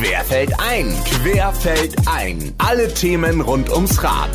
[0.00, 2.54] Querfeld ein, Querfeld ein.
[2.56, 4.30] Alle Themen rund ums Rad.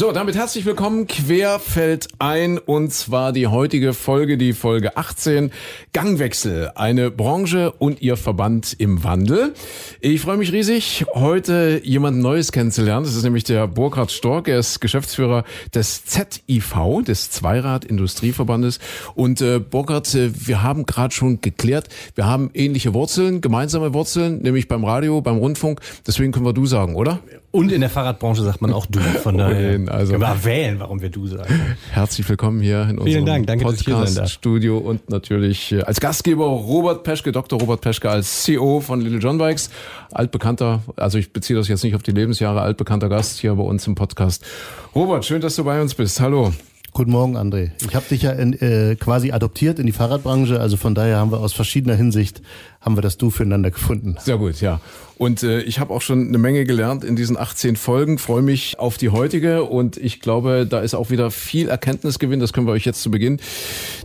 [0.00, 5.50] So, damit herzlich willkommen, Querfeld ein und zwar die heutige Folge, die Folge 18,
[5.92, 9.52] Gangwechsel, eine Branche und ihr Verband im Wandel.
[10.00, 13.04] Ich freue mich riesig, heute jemand Neues kennenzulernen.
[13.04, 15.44] Das ist nämlich der Burkhard Stork, er ist Geschäftsführer
[15.74, 18.78] des ZIV, des Zweirad Industrieverbandes.
[19.14, 24.40] Und äh, Burkhard, äh, wir haben gerade schon geklärt, wir haben ähnliche Wurzeln, gemeinsame Wurzeln,
[24.40, 25.82] nämlich beim Radio, beim Rundfunk.
[26.06, 27.20] Deswegen können wir du sagen, oder?
[27.52, 29.00] Und in der Fahrradbranche sagt man auch du.
[29.00, 31.76] Von daher also können wir wählen, warum wir du sagen.
[31.90, 33.48] Herzlich willkommen hier in unserem Dank.
[33.48, 37.58] Danke, Podcast-Studio und natürlich äh, als Gastgeber Robert Peschke, Dr.
[37.58, 39.70] Robert Peschke als CEO von Little John Bikes,
[40.12, 43.84] altbekannter, also ich beziehe das jetzt nicht auf die Lebensjahre, altbekannter Gast hier bei uns
[43.84, 44.46] im Podcast.
[44.94, 46.20] Robert, schön, dass du bei uns bist.
[46.20, 46.52] Hallo.
[46.92, 47.70] Guten Morgen, André.
[47.86, 51.30] Ich habe dich ja in, äh, quasi adoptiert in die Fahrradbranche, also von daher haben
[51.30, 52.42] wir aus verschiedener Hinsicht
[52.80, 54.16] haben wir das Du füreinander gefunden.
[54.20, 54.80] Sehr gut, ja.
[55.20, 58.78] Und äh, ich habe auch schon eine Menge gelernt in diesen 18 Folgen, freue mich
[58.78, 62.72] auf die heutige und ich glaube, da ist auch wieder viel Erkenntnisgewinn, das können wir
[62.72, 63.38] euch jetzt zu Beginn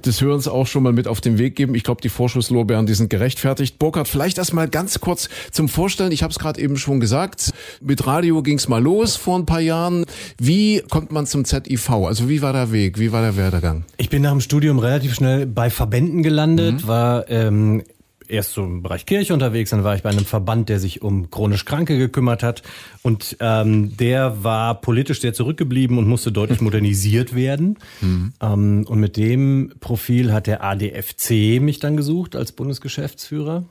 [0.05, 1.73] des Hörens auch schon mal mit auf den Weg geben.
[1.73, 3.79] Ich glaube, die Vorschusslorbeeren, die sind gerechtfertigt.
[3.79, 7.53] Burkhard, vielleicht erst mal ganz kurz zum Vorstellen, ich habe es gerade eben schon gesagt,
[7.79, 10.05] mit Radio ging's mal los vor ein paar Jahren.
[10.37, 11.91] Wie kommt man zum ZIV?
[11.91, 13.85] Also wie war der Weg, wie war der Werdegang?
[13.95, 16.87] Ich bin nach dem Studium relativ schnell bei Verbänden gelandet, mhm.
[16.89, 17.83] war ähm,
[18.27, 21.29] erst so im Bereich Kirche unterwegs, dann war ich bei einem Verband, der sich um
[21.29, 22.63] chronisch Kranke gekümmert hat.
[23.01, 27.77] Und ähm, der war politisch sehr zurückgeblieben und musste deutlich modernisiert werden.
[28.01, 28.33] Mhm.
[28.41, 33.65] Ähm, und mit dem Profil hat der ADFC mich dann gesucht als Bundesgeschäftsführer.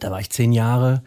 [0.00, 1.02] Da war ich zehn Jahre.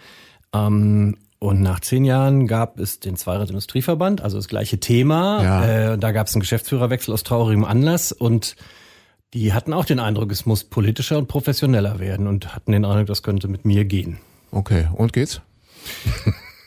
[0.54, 5.44] Ähm, und nach zehn Jahren gab es den Zweirad-Industrieverband, also das gleiche Thema.
[5.44, 5.94] Ja.
[5.94, 8.56] Äh, da gab es einen Geschäftsführerwechsel aus traurigem Anlass und
[9.34, 13.08] die hatten auch den Eindruck, es muss politischer und professioneller werden und hatten den Eindruck,
[13.08, 14.18] das könnte mit mir gehen.
[14.52, 15.42] Okay, und geht's?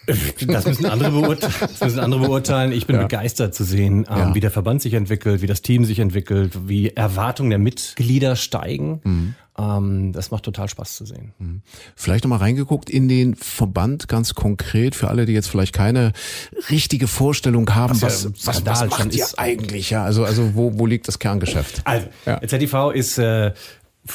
[0.07, 1.55] Das müssen andere, beurteilen.
[1.61, 2.73] Das müssen andere beurteilen.
[2.73, 3.03] Ich bin ja.
[3.03, 4.35] begeistert zu sehen, ähm, ja.
[4.35, 9.01] wie der Verband sich entwickelt, wie das Team sich entwickelt, wie Erwartungen der Mitglieder steigen.
[9.03, 9.35] Mhm.
[9.57, 11.33] Ähm, das macht total Spaß zu sehen.
[11.39, 11.63] Mhm.
[11.95, 16.13] Vielleicht nochmal reingeguckt in den Verband ganz konkret für alle, die jetzt vielleicht keine
[16.71, 19.91] richtige Vorstellung haben, was, was, was, was macht ihr eigentlich?
[19.91, 21.83] Ja, also, also wo, wo liegt das Kerngeschäft?
[21.85, 22.41] Also, ja.
[22.41, 23.53] ZTV ist äh,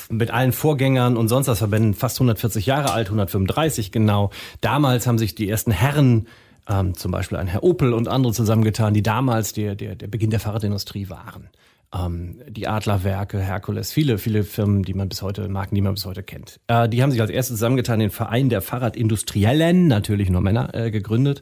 [0.10, 4.32] mit allen Vorgängern und sonst was Verbänden fast 140 Jahre alt, 135 genau.
[4.60, 6.28] Damals haben sich die ersten Herren
[6.68, 10.32] ähm, zum Beispiel ein Herr Opel und andere zusammengetan, die damals der, der, der Beginn
[10.32, 11.50] der Fahrradindustrie waren
[11.94, 16.06] ähm, die Adlerwerke, Herkules, viele, viele Firmen, die man bis heute, Marken, die man bis
[16.06, 16.60] heute kennt.
[16.68, 20.92] Äh, die haben sich als erstes zusammengetan, den Verein der Fahrradindustriellen, natürlich nur Männer, äh,
[20.92, 21.42] gegründet.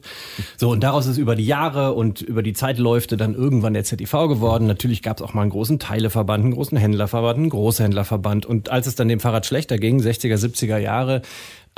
[0.56, 4.12] So, und daraus ist über die Jahre und über die Zeitläufe dann irgendwann der ZIV
[4.12, 4.66] geworden.
[4.66, 8.46] Natürlich gab es auch mal einen großen Teileverband, einen großen Händlerverband, einen Großhändlerverband.
[8.46, 11.20] Und als es dann dem Fahrrad schlechter ging, 60er, 70er Jahre,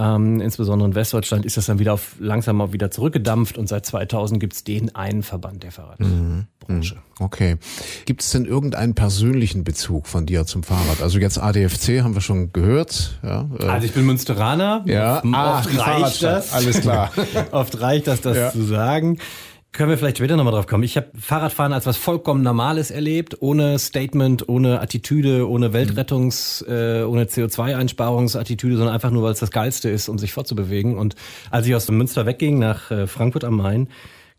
[0.00, 3.84] ähm, insbesondere in Westdeutschland ist das dann wieder auf, langsam mal wieder zurückgedampft und seit
[3.84, 6.06] 2000 gibt es den einen Verband der Fahrradbranche.
[6.08, 6.46] Mhm.
[6.68, 6.82] mhm.
[7.18, 7.58] Okay.
[8.06, 11.02] Gibt es denn irgendeinen persönlichen Bezug von dir zum Fahrrad?
[11.02, 13.18] Also jetzt ADFC haben wir schon gehört.
[13.22, 14.82] Ja, äh also ich bin Münsteraner.
[14.86, 16.54] Ja, oft ah, reicht das.
[16.54, 17.10] Alles klar.
[17.50, 18.50] oft reicht das, das ja.
[18.50, 19.18] zu sagen.
[19.72, 20.82] Können wir vielleicht später nochmal drauf kommen.
[20.82, 27.04] Ich habe Fahrradfahren als was vollkommen Normales erlebt, ohne Statement, ohne Attitüde, ohne Weltrettungs-, äh,
[27.04, 30.98] ohne CO2-Einsparungsattitüde, sondern einfach nur, weil es das Geilste ist, um sich fortzubewegen.
[30.98, 31.14] Und
[31.52, 33.88] als ich aus dem Münster wegging nach äh, Frankfurt am Main,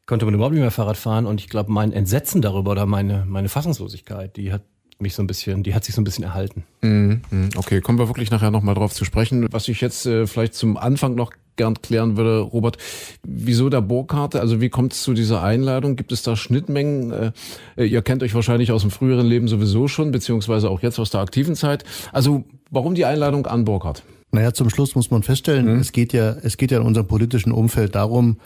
[0.06, 1.26] konnte man überhaupt nicht mehr Fahrrad fahren.
[1.26, 4.64] Und ich glaube, mein Entsetzen darüber oder meine, meine Fassungslosigkeit, die hat
[5.00, 6.66] mich so ein bisschen, die hat sich so ein bisschen erhalten.
[6.82, 7.50] Mhm, mhm.
[7.56, 9.48] Okay, kommen wir wirklich nachher nochmal drauf zu sprechen.
[9.52, 12.80] Was ich jetzt äh, vielleicht zum Anfang noch gern klären würde, Robert,
[13.24, 14.40] wieso der Burgkarte?
[14.42, 15.96] Also wie kommt es zu dieser Einladung?
[15.96, 17.34] Gibt es da Schnittmengen?
[17.78, 21.12] Äh, ihr kennt euch wahrscheinlich aus dem früheren Leben sowieso schon, beziehungsweise auch jetzt aus
[21.12, 21.84] der aktiven Zeit.
[22.12, 24.02] Also warum die Einladung an Burkhardt?
[24.32, 25.80] Naja, zum Schluss muss man feststellen, mhm.
[25.82, 28.38] es geht ja, es geht ja in unserem politischen Umfeld darum,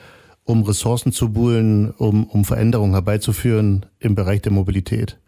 [0.44, 5.20] um Ressourcen zu buhlen, um, um Veränderungen herbeizuführen im Bereich der Mobilität.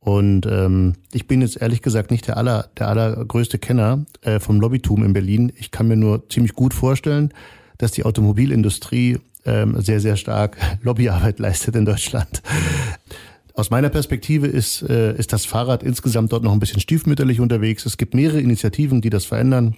[0.00, 4.60] Und ähm, ich bin jetzt ehrlich gesagt nicht der aller, der allergrößte Kenner äh, vom
[4.60, 5.52] Lobbytum in Berlin.
[5.56, 7.34] Ich kann mir nur ziemlich gut vorstellen,
[7.78, 12.42] dass die Automobilindustrie ähm, sehr, sehr stark Lobbyarbeit leistet in Deutschland.
[13.54, 17.86] Aus meiner Perspektive ist, äh, ist das Fahrrad insgesamt dort noch ein bisschen stiefmütterlich unterwegs.
[17.86, 19.76] Es gibt mehrere Initiativen, die das verändern.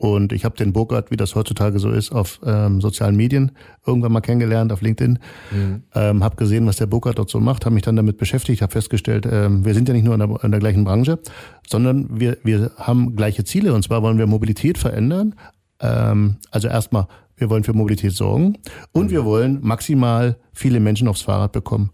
[0.00, 3.52] Und ich habe den Burkhardt, wie das heutzutage so ist, auf ähm, sozialen Medien
[3.86, 5.18] irgendwann mal kennengelernt, auf LinkedIn.
[5.50, 5.82] Mhm.
[5.94, 8.72] Ähm, habe gesehen, was der Burkhardt dort so macht, habe mich dann damit beschäftigt, habe
[8.72, 11.18] festgestellt, ähm, wir sind ja nicht nur in der, in der gleichen Branche,
[11.68, 13.74] sondern wir, wir haben gleiche Ziele.
[13.74, 15.34] Und zwar wollen wir Mobilität verändern.
[15.80, 17.06] Ähm, also erstmal,
[17.36, 18.56] wir wollen für Mobilität sorgen
[18.92, 19.10] und mhm.
[19.10, 21.90] wir wollen maximal viele Menschen aufs Fahrrad bekommen.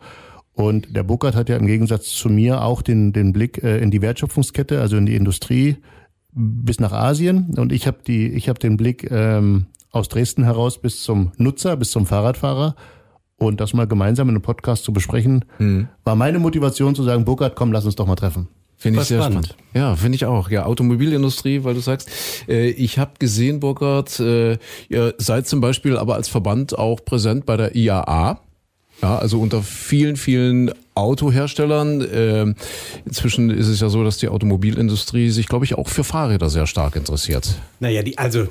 [0.53, 3.91] Und der Burkhardt hat ja im Gegensatz zu mir auch den, den Blick äh, in
[3.91, 5.79] die Wertschöpfungskette, also in die Industrie,
[6.37, 10.81] bis nach Asien und ich habe die, ich habe den Blick ähm, aus Dresden heraus
[10.81, 12.77] bis zum Nutzer, bis zum Fahrradfahrer.
[13.39, 15.89] Und das mal gemeinsam in einem Podcast zu besprechen, mhm.
[16.05, 18.49] war meine Motivation zu sagen, Burkhard, komm, lass uns doch mal treffen.
[18.79, 19.47] Finde ich sehr spannend.
[19.47, 19.65] spannend.
[19.75, 20.51] Ja, finde ich auch.
[20.51, 22.11] Ja, Automobilindustrie, weil du sagst,
[22.49, 27.47] äh, ich habe gesehen, Burkhard, äh, ihr seid zum Beispiel aber als Verband auch präsent
[27.47, 28.41] bei der IAA.
[29.03, 32.01] Ja, also unter vielen, vielen Autoherstellern.
[32.01, 32.55] Äh,
[33.05, 36.67] inzwischen ist es ja so, dass die Automobilindustrie sich, glaube ich, auch für Fahrräder sehr
[36.67, 37.57] stark interessiert.
[37.81, 38.49] Naja, die, also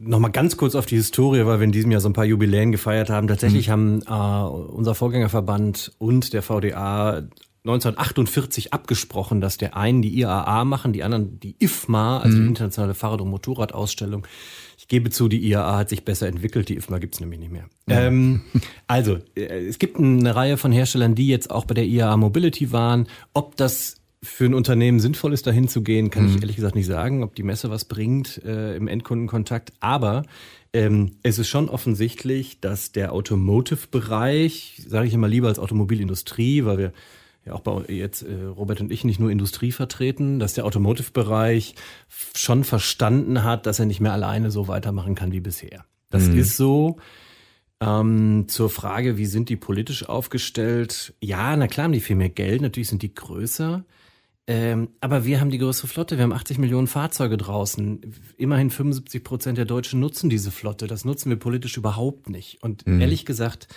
[0.00, 2.72] nochmal ganz kurz auf die Historie, weil wir in diesem Jahr so ein paar Jubiläen
[2.72, 3.28] gefeiert haben.
[3.28, 3.72] Tatsächlich mhm.
[3.72, 7.22] haben äh, unser Vorgängerverband und der VDA
[7.64, 12.42] 1948 abgesprochen, dass der einen die IAA machen, die anderen die IFMA, also mhm.
[12.42, 14.26] die Internationale Fahrrad- und Motorradausstellung.
[14.86, 17.64] Ich gebe zu, die IAA hat sich besser entwickelt, die IFMA gibt's nämlich nicht mehr.
[17.88, 18.02] Ja.
[18.02, 18.42] Ähm,
[18.86, 22.70] also, äh, es gibt eine Reihe von Herstellern, die jetzt auch bei der IAA Mobility
[22.70, 23.08] waren.
[23.34, 26.36] Ob das für ein Unternehmen sinnvoll ist, dahin zu gehen, kann mhm.
[26.36, 29.72] ich ehrlich gesagt nicht sagen, ob die Messe was bringt äh, im Endkundenkontakt.
[29.80, 30.22] Aber
[30.72, 36.78] ähm, es ist schon offensichtlich, dass der Automotive-Bereich, sage ich immer lieber als Automobilindustrie, weil
[36.78, 36.92] wir
[37.46, 41.74] ja auch bei jetzt äh, Robert und ich nicht nur Industrie vertreten, dass der Automotive-Bereich
[42.34, 45.84] schon verstanden hat, dass er nicht mehr alleine so weitermachen kann wie bisher.
[46.10, 46.38] Das mhm.
[46.38, 46.98] ist so.
[47.78, 51.14] Ähm, zur Frage, wie sind die politisch aufgestellt?
[51.20, 53.84] Ja, na klar haben die viel mehr Geld, natürlich sind die größer.
[54.48, 58.00] Ähm, aber wir haben die größere Flotte, wir haben 80 Millionen Fahrzeuge draußen.
[58.36, 60.86] Immerhin 75 Prozent der Deutschen nutzen diese Flotte.
[60.86, 62.62] Das nutzen wir politisch überhaupt nicht.
[62.62, 63.00] Und mhm.
[63.00, 63.68] ehrlich gesagt,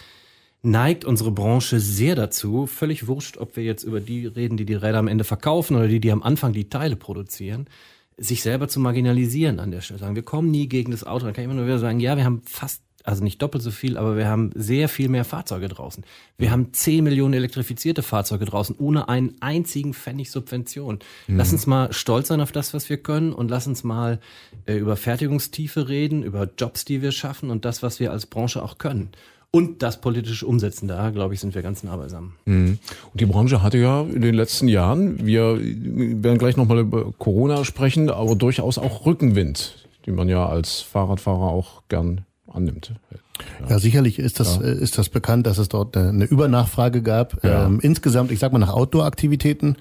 [0.61, 4.73] neigt unsere Branche sehr dazu, völlig wurscht, ob wir jetzt über die reden, die die
[4.73, 7.67] Räder am Ende verkaufen oder die, die am Anfang die Teile produzieren,
[8.17, 9.99] sich selber zu marginalisieren an der Stelle.
[9.99, 11.25] Sagen, wir kommen nie gegen das Auto.
[11.25, 13.71] Dann kann ich immer nur wieder sagen, ja, wir haben fast also nicht doppelt so
[13.71, 16.03] viel, aber wir haben sehr viel mehr Fahrzeuge draußen.
[16.37, 20.99] Wir haben 10 Millionen elektrifizierte Fahrzeuge draußen, ohne einen einzigen Pfennig Subvention.
[21.27, 21.37] Mhm.
[21.37, 24.19] Lass uns mal stolz sein auf das, was wir können und lass uns mal
[24.65, 28.61] äh, über Fertigungstiefe reden, über Jobs, die wir schaffen und das, was wir als Branche
[28.61, 29.11] auch können
[29.51, 30.87] und das politische Umsetzen.
[30.87, 32.33] Da, glaube ich, sind wir ganz nah beisammen.
[32.45, 32.79] Mhm.
[33.11, 37.65] Und die Branche hatte ja in den letzten Jahren, wir werden gleich nochmal über Corona
[37.65, 42.93] sprechen, aber durchaus auch Rückenwind, den man ja als Fahrradfahrer auch gern annimmt.
[43.11, 43.69] Ja.
[43.69, 44.63] ja, sicherlich ist das, ja.
[44.63, 47.43] ist das bekannt, dass es dort eine, Übernachfrage gab.
[47.43, 47.65] Ja.
[47.65, 49.77] Ähm, insgesamt, ich sag mal, nach Outdoor-Aktivitäten.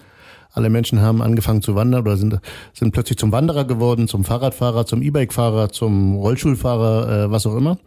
[0.51, 2.41] Alle Menschen haben angefangen zu wandern oder sind,
[2.73, 7.79] sind plötzlich zum Wanderer geworden, zum Fahrradfahrer, zum E-Bike-Fahrer, zum Rollschulfahrer, äh, was auch immer.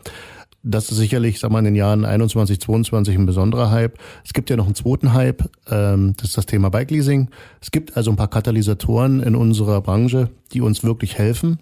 [0.63, 3.97] Das ist sicherlich, sag mal, in den Jahren 21, 22 ein besonderer Hype.
[4.23, 7.29] Es gibt ja noch einen zweiten Hype, ähm, das ist das Thema Bike Leasing.
[7.61, 11.59] Es gibt also ein paar Katalysatoren in unserer Branche, die uns wirklich helfen,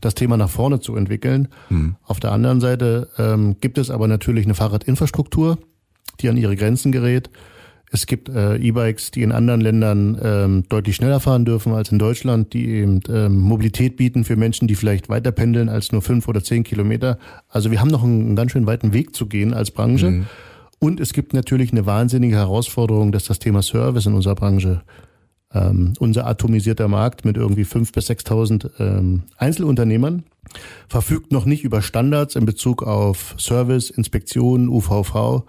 [0.00, 1.48] das Thema nach vorne zu entwickeln.
[1.68, 1.96] Hm.
[2.04, 5.58] Auf der anderen Seite ähm, gibt es aber natürlich eine Fahrradinfrastruktur,
[6.20, 7.28] die an ihre Grenzen gerät.
[7.92, 11.98] Es gibt äh, E-Bikes, die in anderen Ländern ähm, deutlich schneller fahren dürfen als in
[11.98, 16.26] Deutschland, die eben ähm, Mobilität bieten für Menschen, die vielleicht weiter pendeln als nur fünf
[16.26, 17.18] oder zehn Kilometer.
[17.48, 20.10] Also wir haben noch einen, einen ganz schön weiten Weg zu gehen als Branche.
[20.10, 20.26] Mhm.
[20.78, 24.82] Und es gibt natürlich eine wahnsinnige Herausforderung, dass das Thema Service in unserer Branche
[25.54, 30.24] ähm, unser atomisierter Markt mit irgendwie fünf bis sechstausend ähm, Einzelunternehmern
[30.88, 35.44] verfügt noch nicht über Standards in Bezug auf Service, Inspektion, UVV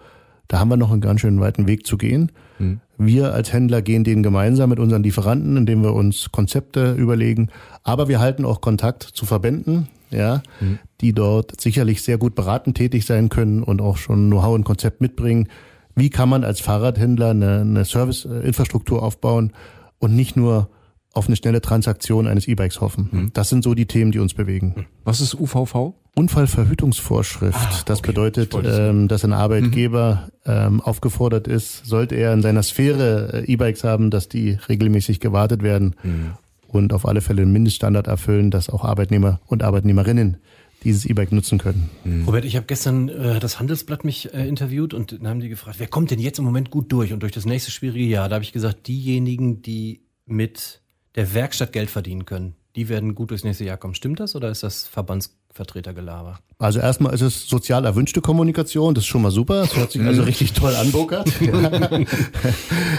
[0.47, 2.31] da haben wir noch einen ganz schön weiten Weg zu gehen.
[2.59, 2.79] Mhm.
[2.97, 7.49] Wir als Händler gehen den gemeinsam mit unseren Lieferanten, indem wir uns Konzepte überlegen.
[7.83, 10.79] Aber wir halten auch Kontakt zu Verbänden, ja, mhm.
[11.01, 15.01] die dort sicherlich sehr gut beratend tätig sein können und auch schon Know-how und Konzept
[15.01, 15.49] mitbringen.
[15.95, 19.53] Wie kann man als Fahrradhändler eine, eine Serviceinfrastruktur aufbauen
[19.99, 20.69] und nicht nur
[21.17, 23.09] auf eine schnelle Transaktion eines E-Bikes hoffen.
[23.11, 23.33] Mhm.
[23.33, 24.85] Das sind so die Themen, die uns bewegen.
[25.03, 25.95] Was ist UVV?
[26.17, 27.55] Unfallverhütungsvorschrift.
[27.57, 28.07] Ah, das okay.
[28.07, 30.51] bedeutet, ähm, dass ein Arbeitgeber mhm.
[30.51, 35.61] ähm, aufgefordert ist, sollte er in seiner Sphäre äh, E-Bikes haben, dass die regelmäßig gewartet
[35.61, 36.31] werden mhm.
[36.67, 40.37] und auf alle Fälle einen Mindeststandard erfüllen, dass auch Arbeitnehmer und Arbeitnehmerinnen
[40.83, 41.89] dieses E-Bike nutzen können.
[42.03, 42.25] Mhm.
[42.25, 45.79] Robert, ich habe gestern äh, das Handelsblatt mich äh, interviewt und dann haben die gefragt,
[45.79, 48.27] wer kommt denn jetzt im Moment gut durch und durch das nächste schwierige Jahr?
[48.27, 50.81] Da habe ich gesagt, diejenigen, die mit
[51.13, 53.95] der Werkstatt Geld verdienen können, die werden gut durchs nächste Jahr kommen.
[53.95, 56.39] Stimmt das oder ist das Verbandsvertretergelaber?
[56.59, 59.61] Also erstmal ist es sozial erwünschte Kommunikation, das ist schon mal super.
[59.61, 60.27] Das hört sich also mhm.
[60.27, 61.27] richtig toll an, Burkhard.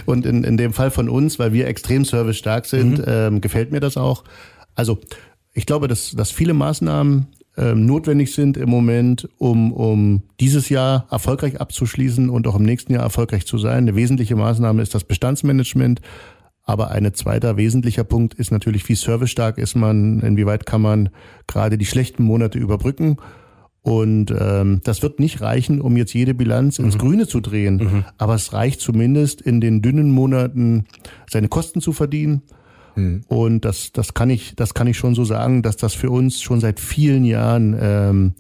[0.07, 3.05] Und in, in dem Fall von uns, weil wir extrem servicestark sind, mhm.
[3.07, 4.25] ähm, gefällt mir das auch.
[4.75, 4.99] Also
[5.55, 11.07] ich glaube, dass, dass viele Maßnahmen ähm, notwendig sind im Moment, um, um dieses Jahr
[11.09, 13.79] erfolgreich abzuschließen und auch im nächsten Jahr erfolgreich zu sein.
[13.79, 16.01] Eine wesentliche Maßnahme ist das Bestandsmanagement.
[16.69, 21.09] Aber ein zweiter wesentlicher Punkt ist natürlich, wie servicestark ist man, inwieweit kann man
[21.47, 23.17] gerade die schlechten Monate überbrücken.
[23.83, 26.99] Und ähm, das wird nicht reichen, um jetzt jede Bilanz ins mhm.
[26.99, 27.77] Grüne zu drehen.
[27.77, 28.05] Mhm.
[28.19, 30.85] Aber es reicht zumindest in den dünnen Monaten
[31.31, 32.43] seine Kosten zu verdienen
[32.99, 33.23] Mhm.
[33.29, 36.43] Und das, das kann ich, das kann ich schon so sagen, dass das für uns
[36.43, 38.35] schon seit vielen Jahren ähm,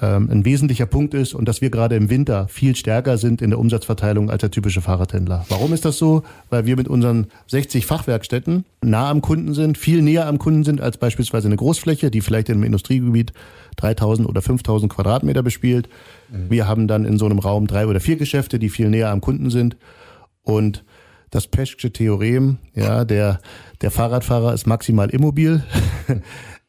[0.00, 3.50] ähm, ein wesentlicher Punkt ist und dass wir gerade im Winter viel stärker sind in
[3.50, 5.46] der Umsatzverteilung als der typische Fahrradhändler.
[5.48, 6.22] Warum ist das so?
[6.50, 10.80] Weil wir mit unseren 60 Fachwerkstätten nah am Kunden sind, viel näher am Kunden sind
[10.80, 13.32] als beispielsweise eine Großfläche, die vielleicht im Industriegebiet
[13.76, 15.88] 3000 oder 5000 Quadratmeter bespielt.
[16.30, 16.50] Mhm.
[16.50, 19.22] Wir haben dann in so einem Raum drei oder vier Geschäfte, die viel näher am
[19.22, 19.76] Kunden sind
[20.42, 20.84] und
[21.30, 23.40] das Peschke Theorem, ja, der,
[23.80, 25.64] der Fahrradfahrer ist maximal immobil.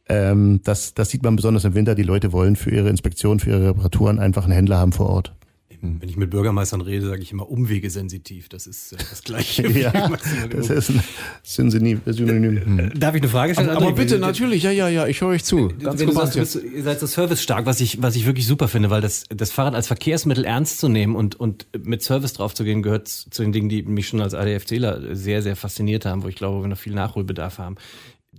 [0.09, 1.95] Ähm, das, das sieht man besonders im Winter.
[1.95, 5.33] Die Leute wollen für ihre Inspektion, für ihre Reparaturen einfach einen Händler haben vor Ort.
[5.79, 8.49] Wenn ich mit Bürgermeistern rede, sage ich immer Umwege sensitiv.
[8.49, 9.67] Das ist äh, das Gleiche.
[9.79, 9.91] ja,
[10.49, 11.03] das ist ein
[11.43, 12.01] Synonym.
[12.05, 12.79] Synonym.
[12.79, 13.69] Äh, darf ich eine Frage stellen?
[13.69, 15.67] Aber, aber bitte, natürlich, ja, ja, ja, ich höre euch zu.
[15.79, 18.67] Ganz Wenn du sagst, bist, ihr seid so servicestark, was ich, was ich wirklich super
[18.67, 22.55] finde, weil das, das Fahrrad als Verkehrsmittel ernst zu nehmen und, und mit Service drauf
[22.55, 26.23] zu gehen, gehört zu den Dingen, die mich schon als ADFCler sehr, sehr fasziniert haben,
[26.23, 27.75] wo ich glaube, wir noch viel Nachholbedarf haben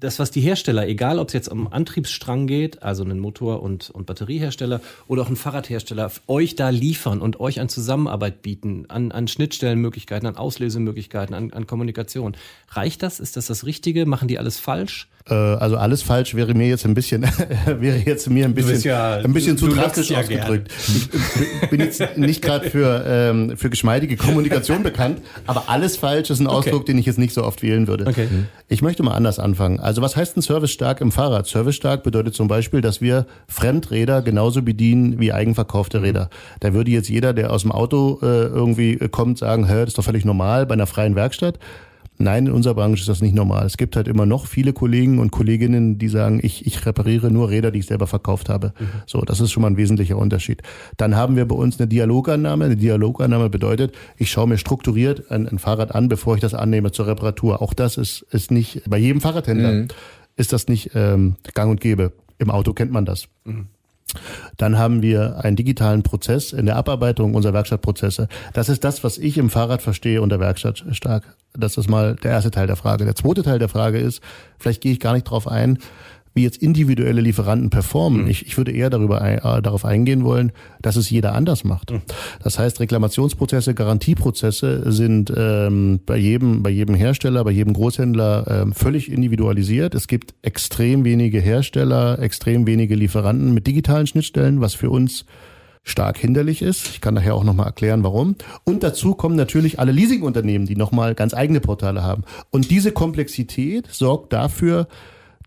[0.01, 3.91] das, was die Hersteller, egal ob es jetzt um Antriebsstrang geht, also einen Motor- und,
[3.91, 9.13] und Batteriehersteller oder auch ein Fahrradhersteller, euch da liefern und euch an Zusammenarbeit bieten, an,
[9.13, 12.37] an Schnittstellenmöglichkeiten, an Auslesemöglichkeiten, an, an Kommunikation.
[12.71, 13.21] Reicht das?
[13.21, 14.07] Ist das das Richtige?
[14.07, 15.09] Machen die alles falsch?
[15.31, 17.23] Äh, also alles falsch wäre mir jetzt ein bisschen
[17.67, 20.71] wäre jetzt mir ein bisschen ja, ein bisschen zu drastisch ja ausgedrückt.
[21.63, 26.41] Ich bin jetzt nicht gerade für ähm, für geschmeidige Kommunikation bekannt, aber alles falsch ist
[26.41, 26.93] ein Ausdruck, okay.
[26.93, 28.07] den ich jetzt nicht so oft wählen würde.
[28.07, 28.29] Okay.
[28.69, 29.81] Ich möchte mal anders anfangen.
[29.81, 31.47] Also was heißt ein Service stark im Fahrrad?
[31.47, 36.31] Service stark bedeutet zum Beispiel, dass wir Fremdräder genauso bedienen wie eigenverkaufte Räder.
[36.61, 39.99] Da würde jetzt jeder, der aus dem Auto äh, irgendwie kommt, sagen, hä, das ist
[39.99, 41.59] doch völlig normal bei einer freien Werkstatt.
[42.21, 43.65] Nein, in unserer Branche ist das nicht normal.
[43.65, 47.49] Es gibt halt immer noch viele Kollegen und Kolleginnen, die sagen, ich, ich repariere nur
[47.49, 48.73] Räder, die ich selber verkauft habe.
[48.79, 48.87] Mhm.
[49.07, 50.63] So, das ist schon mal ein wesentlicher Unterschied.
[50.97, 52.65] Dann haben wir bei uns eine Dialogannahme.
[52.65, 56.91] Eine Dialogannahme bedeutet, ich schaue mir strukturiert ein, ein Fahrrad an, bevor ich das annehme
[56.91, 57.63] zur Reparatur.
[57.63, 59.89] Auch das ist, ist nicht, bei jedem Fahrradhändler mhm.
[60.35, 62.13] ist das nicht ähm, gang und gäbe.
[62.39, 63.29] Im Auto kennt man das.
[63.45, 63.69] Mhm.
[64.57, 68.29] Dann haben wir einen digitalen Prozess in der Abarbeitung unserer Werkstattprozesse.
[68.53, 71.37] Das ist das, was ich im Fahrrad verstehe unter Werkstatt stark.
[71.55, 73.05] Das ist mal der erste Teil der Frage.
[73.05, 74.23] Der zweite Teil der Frage ist,
[74.59, 75.79] vielleicht gehe ich gar nicht drauf ein,
[76.39, 78.23] wie jetzt individuelle Lieferanten performen.
[78.23, 78.31] Mhm.
[78.31, 81.91] Ich, ich würde eher darüber ein, äh, darauf eingehen wollen, dass es jeder anders macht.
[81.91, 82.03] Mhm.
[82.43, 88.73] Das heißt, Reklamationsprozesse, Garantieprozesse sind ähm, bei jedem bei jedem Hersteller, bei jedem Großhändler ähm,
[88.73, 89.95] völlig individualisiert.
[89.95, 95.27] Es gibt extrem wenige Hersteller, extrem wenige Lieferanten mit digitalen Schnittstellen, was für uns
[95.83, 96.89] stark hinderlich ist.
[96.89, 98.37] Ich kann nachher auch nochmal erklären, warum.
[98.65, 102.23] Und dazu kommen natürlich alle Leasingunternehmen, die nochmal ganz eigene Portale haben.
[102.51, 104.87] Und diese Komplexität sorgt dafür,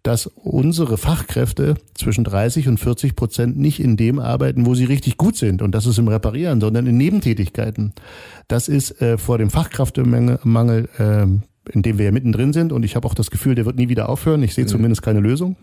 [0.04, 5.18] dass unsere Fachkräfte zwischen 30 und 40 Prozent nicht in dem arbeiten, wo sie richtig
[5.18, 5.62] gut sind.
[5.62, 7.94] Und das ist im Reparieren, sondern in Nebentätigkeiten.
[8.48, 11.24] Das ist äh, vor dem Fachkräftemangel, äh,
[11.72, 12.72] in dem wir ja mittendrin sind.
[12.74, 14.42] Und ich habe auch das Gefühl, der wird nie wieder aufhören.
[14.42, 14.70] Ich sehe mhm.
[14.70, 15.56] zumindest keine Lösung.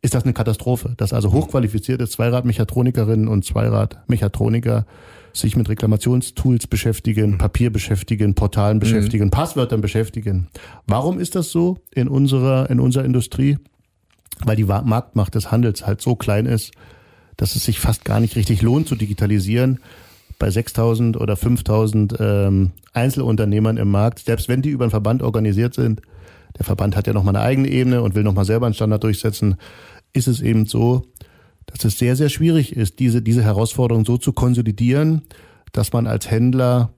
[0.00, 4.86] Ist das eine Katastrophe, dass also hochqualifizierte Zweiradmechatronikerinnen und Zweiradmechatroniker
[5.38, 7.38] sich mit Reklamationstools beschäftigen, mhm.
[7.38, 9.30] Papier beschäftigen, Portalen beschäftigen, mhm.
[9.30, 10.48] Passwörtern beschäftigen.
[10.86, 13.58] Warum ist das so in unserer, in unserer Industrie?
[14.44, 16.72] Weil die Marktmacht des Handels halt so klein ist,
[17.36, 19.80] dass es sich fast gar nicht richtig lohnt zu digitalisieren.
[20.38, 25.74] Bei 6000 oder 5000 ähm, Einzelunternehmern im Markt, selbst wenn die über einen Verband organisiert
[25.74, 26.02] sind,
[26.58, 29.56] der Verband hat ja nochmal eine eigene Ebene und will nochmal selber einen Standard durchsetzen,
[30.12, 31.06] ist es eben so,
[31.66, 35.22] dass es sehr, sehr schwierig ist, diese, diese Herausforderung so zu konsolidieren,
[35.72, 36.90] dass man als Händler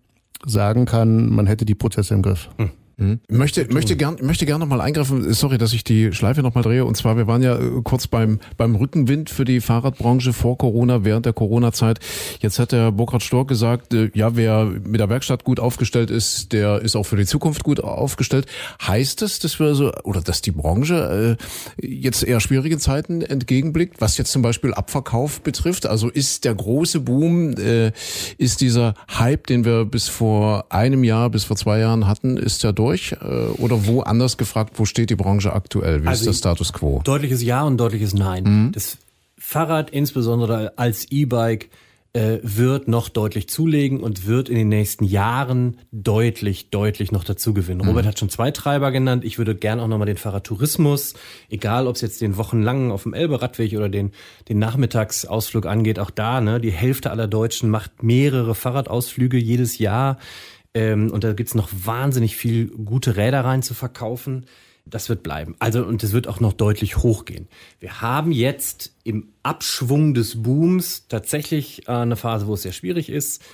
[0.45, 2.49] sagen kann, man hätte die Prozesse im Griff.
[2.59, 2.71] Hm.
[2.99, 3.21] Mhm.
[3.29, 5.33] Möchte, möchte gern, möchte gern nochmal eingreifen.
[5.33, 6.85] Sorry, dass ich die Schleife nochmal drehe.
[6.85, 11.05] Und zwar, wir waren ja äh, kurz beim, beim Rückenwind für die Fahrradbranche vor Corona,
[11.05, 12.01] während der Corona-Zeit.
[12.41, 16.53] Jetzt hat der Burkhard Stork gesagt, äh, ja, wer mit der Werkstatt gut aufgestellt ist,
[16.53, 18.47] der ist auch für die Zukunft gut aufgestellt.
[18.83, 21.39] Heißt das, dass wir so, oder dass die Branche
[21.81, 25.87] äh, jetzt eher schwierigen Zeiten entgegenblickt, was jetzt zum Beispiel Abverkauf betrifft?
[25.87, 27.93] Also ist der große Boom, äh,
[28.39, 32.65] ist dieser Hype, den wir bis vor einem Jahr, bis vor zwei Jahren hatten, ist
[32.65, 32.88] ja durch?
[32.89, 33.13] Durch?
[33.13, 33.25] Äh,
[33.59, 36.03] oder wo anders gefragt, wo steht die Branche aktuell?
[36.03, 37.01] Wie also ist der Status quo?
[37.05, 38.45] Deutliches Ja und deutliches Nein.
[38.45, 38.73] Mhm.
[38.73, 38.99] Das
[39.37, 41.71] Fahrrad, insbesondere als E-Bike,
[42.15, 47.53] äh, wird noch deutlich zulegen und wird in den nächsten Jahren deutlich, deutlich noch dazu
[47.53, 47.83] gewinnen.
[47.83, 47.89] Mhm.
[47.89, 49.25] Robert hat schon zwei Treiber genannt.
[49.25, 51.15] Ich würde gerne auch nochmal den Fahrradtourismus,
[51.51, 54.13] egal ob es jetzt den wochenlangen auf dem Elbe-Radweg oder den,
[54.49, 60.17] den Nachmittagsausflug angeht, auch da, ne, die Hälfte aller Deutschen macht mehrere Fahrradausflüge jedes Jahr.
[60.79, 64.47] Ähm, und da gibt's noch wahnsinnig viel gute Räder rein zu verkaufen.
[64.87, 65.57] Das wird bleiben.
[65.59, 67.49] Also, und es wird auch noch deutlich hochgehen.
[67.81, 73.11] Wir haben jetzt im Abschwung des Booms tatsächlich äh, eine Phase, wo es sehr schwierig
[73.11, 73.45] ist.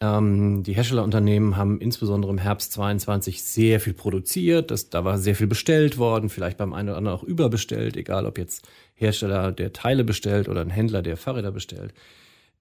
[0.00, 4.70] Ähm, die Herstellerunternehmen haben insbesondere im Herbst 22 sehr viel produziert.
[4.70, 8.24] Das, da war sehr viel bestellt worden, vielleicht beim einen oder anderen auch überbestellt, egal
[8.24, 11.92] ob jetzt Hersteller, der Teile bestellt oder ein Händler, der Fahrräder bestellt.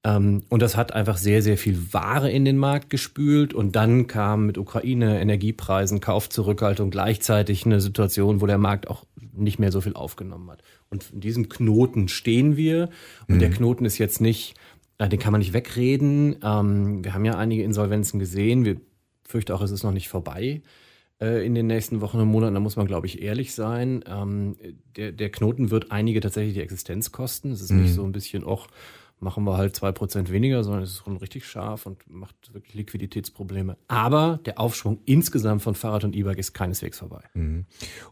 [0.03, 3.53] Ähm, und das hat einfach sehr, sehr viel Ware in den Markt gespült.
[3.53, 9.59] Und dann kam mit Ukraine, Energiepreisen, Kaufzurückhaltung gleichzeitig eine Situation, wo der Markt auch nicht
[9.59, 10.61] mehr so viel aufgenommen hat.
[10.89, 12.89] Und in diesem Knoten stehen wir.
[13.27, 13.39] Und mhm.
[13.39, 14.55] der Knoten ist jetzt nicht,
[14.97, 16.37] äh, den kann man nicht wegreden.
[16.43, 18.65] Ähm, wir haben ja einige Insolvenzen gesehen.
[18.65, 18.77] Wir
[19.23, 20.61] fürchten auch, es ist noch nicht vorbei
[21.21, 22.53] äh, in den nächsten Wochen und Monaten.
[22.53, 24.03] Da muss man, glaube ich, ehrlich sein.
[24.07, 24.55] Ähm,
[24.95, 27.51] der, der Knoten wird einige tatsächlich die Existenz kosten.
[27.51, 27.81] Es ist mhm.
[27.81, 28.67] nicht so ein bisschen auch
[29.19, 32.73] machen wir halt zwei Prozent weniger, sondern es ist schon richtig scharf und macht wirklich
[32.73, 33.77] Liquiditätsprobleme.
[33.87, 37.21] Aber der Aufschwung insgesamt von Fahrrad und E-Bike ist keineswegs vorbei.
[37.33, 37.65] Mhm.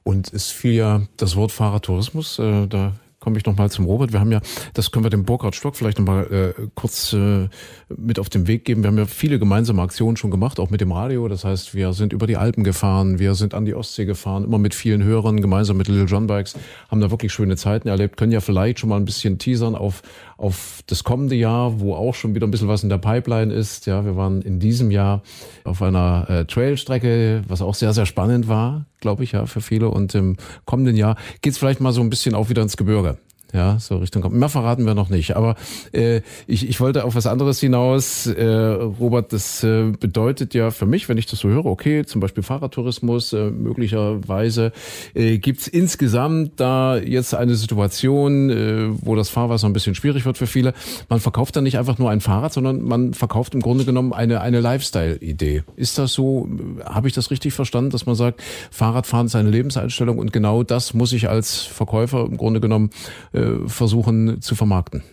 [0.04, 4.14] Und es fiel ja das Wort Fahrradtourismus, äh, da komme ich nochmal zum Robert.
[4.14, 4.42] Wir haben ja,
[4.74, 7.50] das können wir dem Burkhard Stock vielleicht nochmal äh, kurz äh,
[7.90, 8.84] mit auf den Weg geben.
[8.84, 11.28] Wir haben ja viele gemeinsame Aktionen schon gemacht, auch mit dem Radio.
[11.28, 14.60] Das heißt, wir sind über die Alpen gefahren, wir sind an die Ostsee gefahren, immer
[14.60, 16.56] mit vielen Hörern, gemeinsam mit Little John Bikes,
[16.90, 20.04] haben da wirklich schöne Zeiten erlebt, können ja vielleicht schon mal ein bisschen teasern auf,
[20.38, 23.88] auf das kommende Jahr, wo auch schon wieder ein bisschen was in der Pipeline ist.
[23.88, 25.24] Ja, wir waren in diesem Jahr
[25.64, 29.90] auf einer äh, Trailstrecke, was auch sehr, sehr spannend war, glaube ich, ja, für viele.
[29.90, 33.18] Und im kommenden Jahr geht's vielleicht mal so ein bisschen auch wieder ins Gebirge.
[33.54, 34.38] Ja, so Richtung.
[34.38, 35.38] Mehr verraten wir noch nicht.
[35.38, 35.56] Aber
[35.94, 38.28] äh, ich, ich wollte auf was anderes hinaus.
[38.28, 42.20] Äh, Robert, das äh, bedeutet ja für mich, wenn ich das so höre, okay, zum
[42.20, 44.74] Beispiel Fahrradtourismus, äh, möglicherweise
[45.14, 50.38] äh, gibt insgesamt da jetzt eine Situation, äh, wo das Fahrwasser ein bisschen schwierig wird
[50.38, 50.74] für viele.
[51.08, 54.42] Man verkauft dann nicht einfach nur ein Fahrrad, sondern man verkauft im Grunde genommen eine,
[54.42, 55.64] eine Lifestyle-Idee.
[55.78, 56.50] Ist das so?
[56.84, 60.94] Habe ich das richtig verstanden, dass man sagt, Fahrradfahren ist eine Lebenseinstellung und genau das
[60.94, 62.90] muss ich als Verkäufer im Grunde genommen
[63.32, 63.37] äh,
[63.68, 65.04] versuchen zu vermarkten.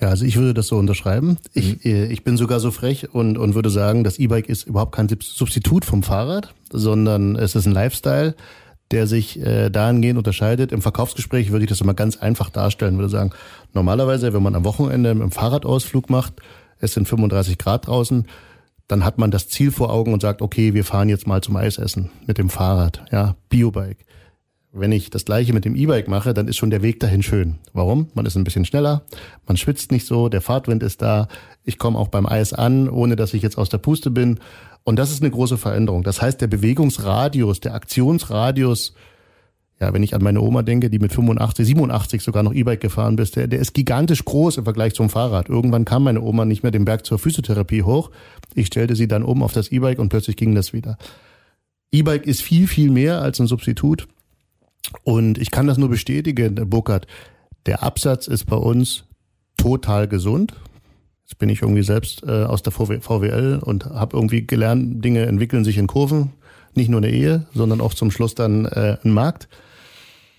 [0.00, 1.38] Ja, also ich würde das so unterschreiben.
[1.54, 1.90] Ich, mhm.
[1.90, 5.08] Äh, ich bin sogar so frech und, und würde sagen, das E-Bike ist überhaupt kein
[5.20, 8.34] Substitut vom Fahrrad, sondern es ist ein Lifestyle,
[8.90, 10.72] der sich äh, dahingehend unterscheidet.
[10.72, 13.32] Im Verkaufsgespräch würde ich das immer ganz einfach darstellen, würde sagen,
[13.74, 16.34] normalerweise, wenn man am Wochenende einen Fahrradausflug macht,
[16.78, 18.26] es sind 35 Grad draußen,
[18.86, 21.56] dann hat man das Ziel vor Augen und sagt, okay, wir fahren jetzt mal zum
[21.56, 24.04] Eisessen mit dem Fahrrad, ja, Biobike.
[24.70, 27.58] Wenn ich das gleiche mit dem E-Bike mache, dann ist schon der Weg dahin schön.
[27.72, 28.08] Warum?
[28.14, 29.02] Man ist ein bisschen schneller,
[29.46, 31.28] man schwitzt nicht so, der Fahrtwind ist da,
[31.64, 34.40] ich komme auch beim Eis an, ohne dass ich jetzt aus der Puste bin.
[34.84, 36.02] Und das ist eine große Veränderung.
[36.02, 38.94] Das heißt, der Bewegungsradius, der Aktionsradius,
[39.80, 43.16] ja, wenn ich an meine Oma denke, die mit 85, 87 sogar noch E-Bike gefahren
[43.16, 45.48] bist, der, der ist gigantisch groß im Vergleich zum Fahrrad.
[45.48, 48.10] Irgendwann kam meine Oma nicht mehr den Berg zur Physiotherapie hoch.
[48.54, 50.98] Ich stellte sie dann um auf das E-Bike und plötzlich ging das wieder.
[51.92, 54.08] E-Bike ist viel, viel mehr als ein Substitut.
[55.04, 57.06] Und ich kann das nur bestätigen, Burkhard.
[57.66, 59.04] Der Absatz ist bei uns
[59.56, 60.54] total gesund.
[61.24, 65.64] Jetzt bin ich irgendwie selbst äh, aus der VWL und habe irgendwie gelernt, Dinge entwickeln
[65.64, 66.32] sich in Kurven.
[66.74, 69.48] Nicht nur eine Ehe, sondern auch zum Schluss dann äh, ein Markt.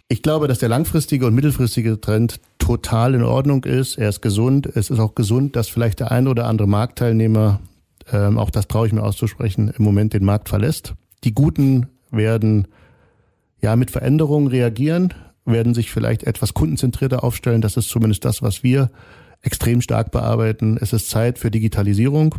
[0.07, 3.99] Ich glaube, dass der langfristige und mittelfristige Trend total in Ordnung ist.
[3.99, 4.65] Er ist gesund.
[4.65, 7.59] Es ist auch gesund, dass vielleicht der ein oder andere Marktteilnehmer,
[8.11, 10.95] ähm, auch das traue ich mir auszusprechen, im Moment den Markt verlässt.
[11.23, 12.67] Die Guten werden
[13.61, 15.13] ja mit Veränderungen reagieren,
[15.45, 17.61] werden sich vielleicht etwas kundenzentrierter aufstellen.
[17.61, 18.91] Das ist zumindest das, was wir
[19.41, 20.77] extrem stark bearbeiten.
[20.79, 22.35] Es ist Zeit für Digitalisierung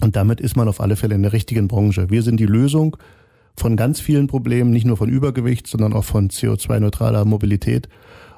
[0.00, 2.10] und damit ist man auf alle Fälle in der richtigen Branche.
[2.10, 2.96] Wir sind die Lösung
[3.56, 7.88] von ganz vielen Problemen, nicht nur von Übergewicht, sondern auch von CO2-neutraler Mobilität.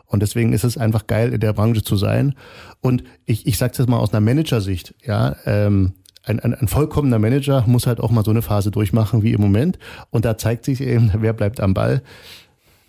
[0.06, 2.34] Und deswegen ist es einfach geil, in der Branche zu sein.
[2.80, 5.94] Und ich, ich sage das mal aus einer Managersicht, ja, ähm,
[6.26, 9.40] ein, ein, ein vollkommener Manager muss halt auch mal so eine Phase durchmachen wie im
[9.40, 9.78] Moment.
[10.10, 12.02] Und da zeigt sich eben, wer bleibt am Ball.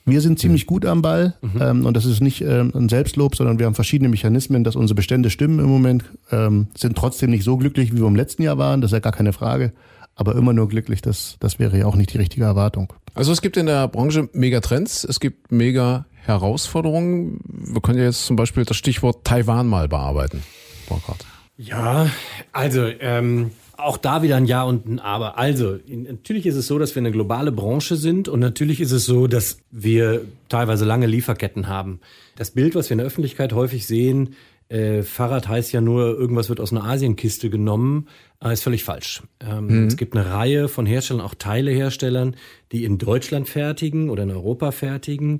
[0.06, 1.62] Wir sind ziemlich gut am Ball mhm.
[1.62, 4.96] ähm, und das ist nicht ähm, ein Selbstlob, sondern wir haben verschiedene Mechanismen, dass unsere
[4.96, 8.58] Bestände stimmen im Moment, ähm, sind trotzdem nicht so glücklich, wie wir im letzten Jahr
[8.58, 9.74] waren, das ist ja gar keine Frage,
[10.16, 12.94] aber immer nur glücklich, das, das wäre ja auch nicht die richtige Erwartung.
[13.16, 17.42] Also es gibt in der Branche Megatrends, es gibt mega Herausforderungen.
[17.44, 20.42] Wir können ja jetzt zum Beispiel das Stichwort Taiwan mal bearbeiten.
[20.88, 21.26] Burkhard.
[21.58, 22.10] Ja,
[22.52, 25.38] also ähm, auch da wieder ein Ja und ein Aber.
[25.38, 29.06] Also, natürlich ist es so, dass wir eine globale Branche sind und natürlich ist es
[29.06, 32.00] so, dass wir teilweise lange Lieferketten haben.
[32.36, 34.36] Das Bild, was wir in der Öffentlichkeit häufig sehen,
[34.70, 38.08] äh, Fahrrad heißt ja nur, irgendwas wird aus einer Asienkiste genommen,
[38.44, 39.24] äh, ist völlig falsch.
[39.40, 39.88] Ähm, mhm.
[39.88, 42.36] Es gibt eine Reihe von Herstellern, auch Teileherstellern,
[42.72, 45.40] die in Deutschland fertigen oder in Europa fertigen.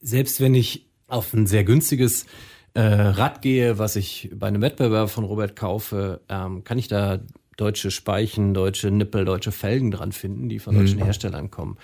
[0.00, 2.26] Selbst wenn ich auf ein sehr günstiges
[2.74, 7.20] äh, Rad gehe, was ich bei einem Wettbewerb von Robert kaufe, ähm, kann ich da
[7.56, 11.04] deutsche Speichen, deutsche Nippel, deutsche Felgen dran finden, die von deutschen mhm.
[11.04, 11.76] Herstellern kommen.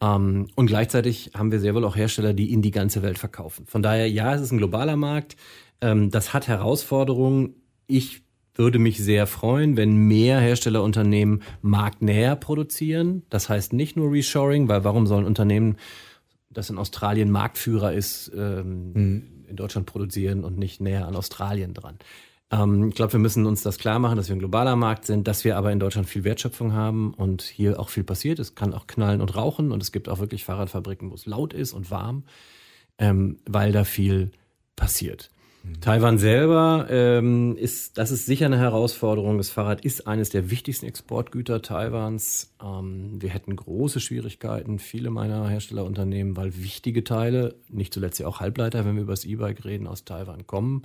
[0.00, 3.66] Ähm, und gleichzeitig haben wir sehr wohl auch Hersteller, die in die ganze Welt verkaufen.
[3.66, 5.36] Von daher, ja, es ist ein globaler Markt.
[5.80, 7.54] Ähm, das hat Herausforderungen.
[7.86, 8.22] Ich
[8.54, 13.22] würde mich sehr freuen, wenn mehr Herstellerunternehmen marktnäher produzieren.
[13.30, 15.76] Das heißt nicht nur Reshoring, weil warum sollen Unternehmen,
[16.50, 19.22] das in Australien Marktführer ist, ähm, mhm.
[19.48, 21.98] in Deutschland produzieren und nicht näher an Australien dran?
[22.50, 25.28] Ähm, ich glaube, wir müssen uns das klar machen, dass wir ein globaler Markt sind,
[25.28, 28.38] dass wir aber in Deutschland viel Wertschöpfung haben und hier auch viel passiert.
[28.38, 31.52] Es kann auch knallen und rauchen und es gibt auch wirklich Fahrradfabriken, wo es laut
[31.52, 32.24] ist und warm,
[32.98, 34.32] ähm, weil da viel
[34.76, 35.30] passiert.
[35.80, 39.36] Taiwan selber ähm, ist, das ist sicher eine Herausforderung.
[39.36, 42.54] Das Fahrrad ist eines der wichtigsten Exportgüter Taiwans.
[42.62, 48.40] Ähm, wir hätten große Schwierigkeiten, viele meiner Herstellerunternehmen, weil wichtige Teile, nicht zuletzt ja auch
[48.40, 50.82] Halbleiter, wenn wir über das E-Bike reden, aus Taiwan kommen.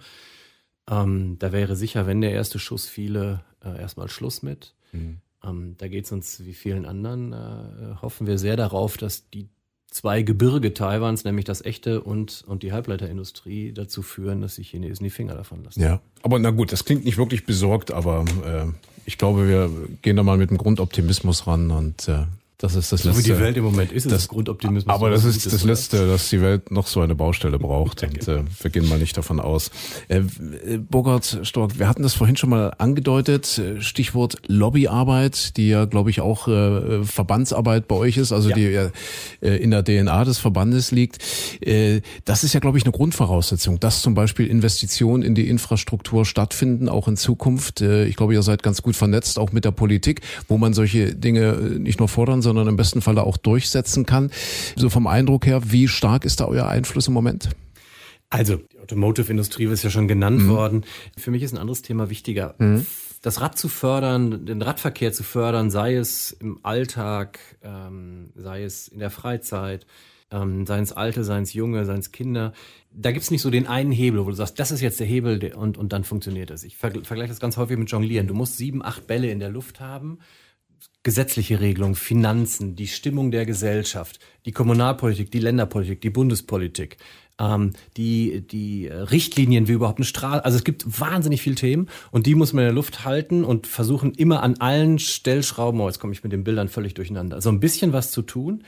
[0.89, 4.75] Ähm, da wäre sicher, wenn der erste Schuss fiele, äh, erstmal Schluss mit.
[4.91, 5.19] Mhm.
[5.43, 7.33] Ähm, da geht es uns wie vielen anderen.
[7.33, 9.47] Äh, hoffen wir sehr darauf, dass die
[9.89, 15.03] zwei Gebirge Taiwans, nämlich das echte und, und die Halbleiterindustrie, dazu führen, dass die Chinesen
[15.03, 15.81] die Finger davon lassen.
[15.81, 18.65] Ja, aber na gut, das klingt nicht wirklich besorgt, aber äh,
[19.05, 19.69] ich glaube, wir
[20.01, 22.25] gehen da mal mit einem Grundoptimismus ran und äh,
[22.57, 23.23] das ist das so letzte.
[23.23, 24.93] Wie die Welt im Moment ist, ist das Grundoptimismus.
[24.93, 28.03] Aber das ist das letzte, dass die Welt noch so eine Baustelle braucht.
[28.03, 29.71] und äh, wir gehen mal nicht davon aus.
[30.07, 30.21] Äh,
[30.77, 33.61] Burkhard Stork, wir hatten das vorhin schon mal angedeutet.
[33.79, 38.55] Stichwort Lobbyarbeit, die ja, glaube ich, auch äh, Verbandsarbeit bei euch ist, also ja.
[38.55, 38.65] die
[39.41, 41.19] äh, in der DNA des Verbandes liegt.
[41.61, 46.25] Äh, das ist ja, glaube ich, eine Grundvoraussetzung, dass zum Beispiel Investitionen in die Infrastruktur
[46.25, 47.81] stattfinden, auch in Zukunft.
[47.81, 51.15] Äh, ich glaube, ihr seid ganz gut vernetzt, auch mit der Politik, wo man solche
[51.15, 54.31] Dinge äh, nicht nur fordern, sondern im besten Falle auch durchsetzen kann.
[54.77, 57.49] So vom Eindruck her, wie stark ist da euer Einfluss im Moment?
[58.29, 60.49] Also, die Automotive-Industrie ist ja schon genannt mhm.
[60.49, 60.85] worden.
[61.17, 62.55] Für mich ist ein anderes Thema wichtiger.
[62.57, 62.85] Mhm.
[63.21, 68.87] Das Rad zu fördern, den Radverkehr zu fördern, sei es im Alltag, ähm, sei es
[68.87, 69.85] in der Freizeit,
[70.31, 72.53] ähm, seien es Alte, seien es Junge, seien es Kinder.
[72.91, 75.39] Da gibt's nicht so den einen Hebel, wo du sagst, das ist jetzt der Hebel
[75.39, 76.63] der, und, und dann funktioniert das.
[76.63, 78.27] Ich vergleiche das ganz häufig mit Jonglieren.
[78.27, 80.19] Du musst sieben, acht Bälle in der Luft haben
[81.05, 86.97] gesetzliche Regelungen, Finanzen, die Stimmung der Gesellschaft, die Kommunalpolitik, die Länderpolitik, die Bundespolitik,
[87.39, 90.43] ähm, die, die Richtlinien, wie überhaupt eine Straße.
[90.43, 93.67] Also es gibt wahnsinnig viele Themen und die muss man in der Luft halten und
[93.67, 97.49] versuchen immer an allen Stellschrauben, oh, jetzt komme ich mit den Bildern völlig durcheinander, so
[97.49, 98.63] ein bisschen was zu tun.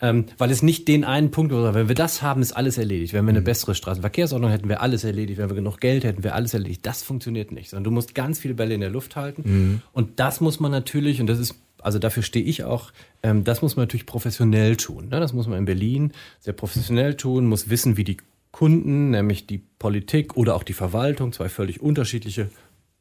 [0.00, 3.12] Ähm, weil es nicht den einen Punkt, oder wenn wir das haben, ist alles erledigt.
[3.12, 3.44] Wenn wir eine mhm.
[3.44, 5.38] bessere Straßenverkehrsordnung hätten, wir alles erledigt.
[5.38, 6.84] Wenn wir genug Geld hätten, wir alles erledigt.
[6.84, 9.42] Das funktioniert nicht, sondern du musst ganz viele Bälle in der Luft halten.
[9.44, 9.82] Mhm.
[9.92, 12.92] Und das muss man natürlich, und das ist also dafür stehe ich auch,
[13.22, 15.08] ähm, das muss man natürlich professionell tun.
[15.08, 15.20] Ne?
[15.20, 18.18] Das muss man in Berlin sehr professionell tun, muss wissen, wie die
[18.50, 22.50] Kunden, nämlich die Politik oder auch die Verwaltung, zwei völlig unterschiedliche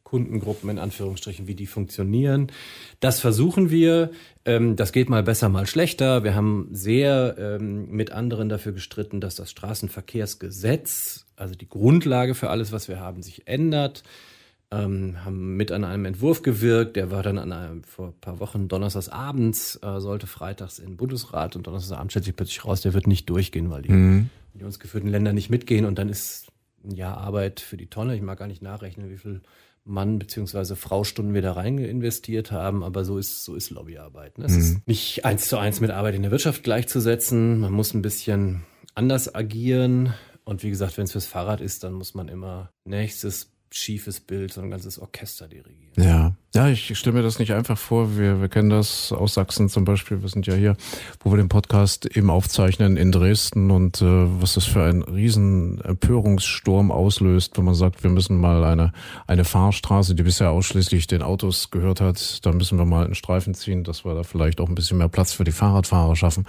[0.03, 2.51] Kundengruppen in Anführungsstrichen, wie die funktionieren.
[2.99, 4.11] Das versuchen wir.
[4.43, 6.25] Ähm, das geht mal besser, mal schlechter.
[6.25, 12.49] Wir haben sehr ähm, mit anderen dafür gestritten, dass das Straßenverkehrsgesetz, also die Grundlage für
[12.49, 14.03] alles, was wir haben, sich ändert
[14.71, 16.95] ähm, haben mit an einem Entwurf gewirkt.
[16.95, 20.91] Der war dann an einem, vor ein paar Wochen donnerstags abends, äh, sollte freitags in
[20.91, 23.91] den Bundesrat und donnerstags abends stellt sich plötzlich raus, der wird nicht durchgehen, weil die,
[23.91, 24.29] mhm.
[24.53, 26.47] die uns geführten Länder nicht mitgehen und dann ist
[26.83, 28.15] ein Jahr Arbeit für die Tonne.
[28.15, 29.41] Ich mag gar nicht nachrechnen, wie viel
[29.83, 34.37] Mann beziehungsweise Frau Stunden wir da rein investiert haben, aber so ist so ist Lobbyarbeit.
[34.37, 34.45] Ne?
[34.45, 34.59] Es mhm.
[34.59, 37.59] ist nicht eins zu eins mit Arbeit in der Wirtschaft gleichzusetzen.
[37.59, 38.63] Man muss ein bisschen
[38.95, 40.13] anders agieren.
[40.43, 44.53] Und wie gesagt, wenn es fürs Fahrrad ist, dann muss man immer nächstes schiefes Bild,
[44.53, 45.81] sondern ein ganzes Orchester dirigieren.
[45.95, 48.17] Ja, ja, ich stelle mir das nicht einfach vor.
[48.17, 50.21] Wir, wir kennen das aus Sachsen zum Beispiel.
[50.21, 50.75] Wir sind ja hier,
[51.21, 55.79] wo wir den Podcast eben aufzeichnen in Dresden und äh, was das für ein riesen
[55.81, 58.91] Empörungssturm auslöst, wenn man sagt, wir müssen mal eine,
[59.27, 63.53] eine Fahrstraße, die bisher ausschließlich den Autos gehört hat, da müssen wir mal einen Streifen
[63.53, 66.45] ziehen, dass wir da vielleicht auch ein bisschen mehr Platz für die Fahrradfahrer schaffen.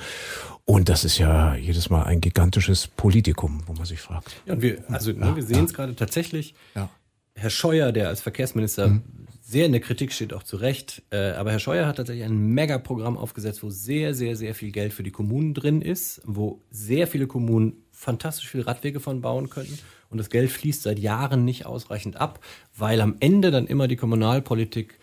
[0.65, 4.35] Und das ist ja jedes Mal ein gigantisches Politikum, wo man sich fragt.
[4.47, 5.77] Ja, und wir, also ne, ja, wir sehen es ja.
[5.77, 6.55] gerade tatsächlich.
[6.75, 6.89] Ja
[7.35, 9.03] Herr Scheuer, der als Verkehrsminister mhm.
[9.41, 12.55] sehr in der Kritik steht, auch zu Recht, äh, aber Herr Scheuer hat tatsächlich ein
[12.55, 17.07] Megaprogramm aufgesetzt, wo sehr, sehr, sehr viel Geld für die Kommunen drin ist, wo sehr
[17.07, 19.79] viele Kommunen fantastisch viele Radwege von bauen könnten.
[20.11, 22.41] Und das Geld fließt seit Jahren nicht ausreichend ab,
[22.77, 24.99] weil am Ende dann immer die Kommunalpolitik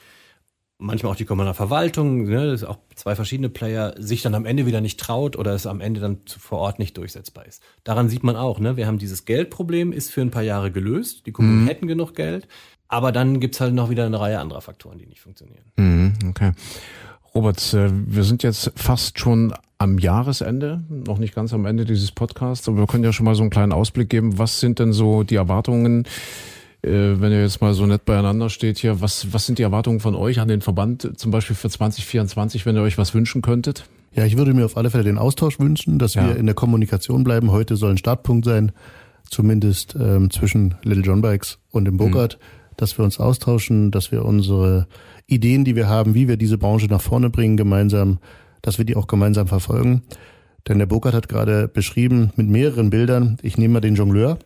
[0.80, 4.66] manchmal auch die Kommunalverwaltung, ne, das sind auch zwei verschiedene Player, sich dann am Ende
[4.66, 7.62] wieder nicht traut oder es am Ende dann vor Ort nicht durchsetzbar ist.
[7.84, 11.26] Daran sieht man auch, ne, wir haben dieses Geldproblem, ist für ein paar Jahre gelöst,
[11.26, 11.68] die Kommunen mhm.
[11.68, 12.48] hätten genug Geld,
[12.88, 15.66] aber dann gibt's halt noch wieder eine Reihe anderer Faktoren, die nicht funktionieren.
[15.76, 16.54] Mhm, okay.
[17.36, 22.12] Robert, äh, wir sind jetzt fast schon am Jahresende, noch nicht ganz am Ende dieses
[22.12, 24.38] Podcasts, aber wir können ja schon mal so einen kleinen Ausblick geben.
[24.38, 26.06] Was sind denn so die Erwartungen
[26.82, 30.16] wenn ihr jetzt mal so nett beieinander steht hier, was, was sind die Erwartungen von
[30.16, 33.86] euch an den Verband zum Beispiel für 2024, wenn ihr euch was wünschen könntet?
[34.14, 36.28] Ja, ich würde mir auf alle Fälle den Austausch wünschen, dass ja.
[36.28, 37.52] wir in der Kommunikation bleiben.
[37.52, 38.72] Heute soll ein Startpunkt sein,
[39.30, 42.38] zumindest ähm, zwischen Little John Bikes und dem Burkhardt.
[42.40, 44.88] Mhm dass wir uns austauschen, dass wir unsere
[45.28, 48.20] Ideen, die wir haben, wie wir diese Branche nach vorne bringen, gemeinsam,
[48.62, 50.04] dass wir die auch gemeinsam verfolgen.
[50.68, 54.40] Denn der Burkhardt hat gerade beschrieben mit mehreren Bildern, ich nehme mal den Jongleur,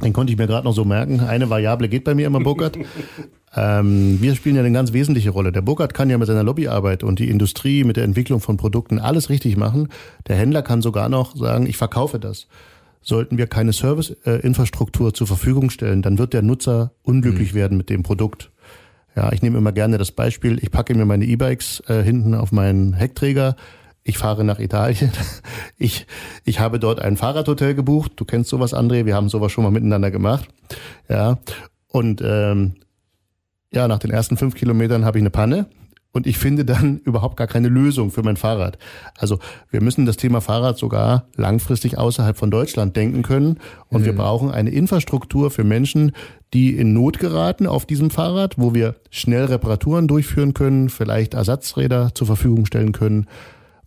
[0.00, 1.20] den konnte ich mir gerade noch so merken.
[1.20, 2.78] Eine Variable geht bei mir immer, Burkhardt.
[3.56, 5.52] ähm, wir spielen ja eine ganz wesentliche Rolle.
[5.52, 8.98] Der Burkhardt kann ja mit seiner Lobbyarbeit und die Industrie mit der Entwicklung von Produkten
[8.98, 9.88] alles richtig machen.
[10.28, 12.46] Der Händler kann sogar noch sagen, ich verkaufe das.
[13.02, 17.58] Sollten wir keine Serviceinfrastruktur zur Verfügung stellen, dann wird der Nutzer unglücklich mhm.
[17.58, 18.50] werden mit dem Produkt.
[19.16, 22.52] Ja, ich nehme immer gerne das Beispiel, ich packe mir meine E-Bikes äh, hinten auf
[22.52, 23.56] meinen Heckträger,
[24.10, 25.10] ich fahre nach Italien.
[25.82, 26.06] Ich,
[26.44, 28.12] ich habe dort ein Fahrradhotel gebucht.
[28.16, 29.06] Du kennst sowas, André.
[29.06, 30.46] Wir haben sowas schon mal miteinander gemacht.
[31.08, 31.38] Ja.
[31.88, 32.74] Und ähm,
[33.72, 35.70] ja, nach den ersten fünf Kilometern habe ich eine Panne
[36.12, 38.78] und ich finde dann überhaupt gar keine Lösung für mein Fahrrad.
[39.16, 39.38] Also
[39.70, 44.06] wir müssen das Thema Fahrrad sogar langfristig außerhalb von Deutschland denken können und mhm.
[44.06, 46.12] wir brauchen eine Infrastruktur für Menschen,
[46.52, 52.10] die in Not geraten auf diesem Fahrrad, wo wir schnell Reparaturen durchführen können, vielleicht Ersatzräder
[52.14, 53.26] zur Verfügung stellen können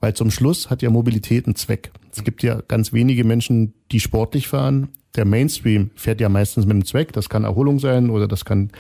[0.04, 1.94] weil zum Schluss hat ja Mobilität einen Zweck.
[2.12, 4.90] Es gibt ja ganz wenige Menschen, die sportlich fahren.
[5.16, 7.14] Der Mainstream fährt ja meistens mit einem Zweck.
[7.14, 8.72] Das kann Erholung sein oder das kann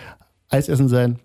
[0.50, 1.20] Eisessen sein.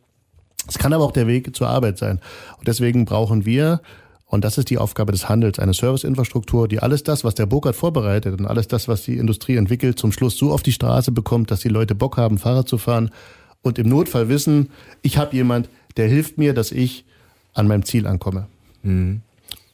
[0.68, 2.20] Es kann aber auch der Weg zur Arbeit sein.
[2.58, 3.80] Und deswegen brauchen wir,
[4.24, 7.74] und das ist die Aufgabe des Handels, eine Serviceinfrastruktur, die alles das, was der Burkhardt
[7.74, 11.50] vorbereitet und alles das, was die Industrie entwickelt, zum Schluss so auf die Straße bekommt,
[11.50, 13.10] dass die Leute Bock haben, Fahrrad zu fahren
[13.62, 14.70] und im Notfall wissen,
[15.02, 17.04] ich habe jemand, der hilft mir, dass ich
[17.52, 18.46] an meinem Ziel ankomme.
[18.84, 19.22] Mhm.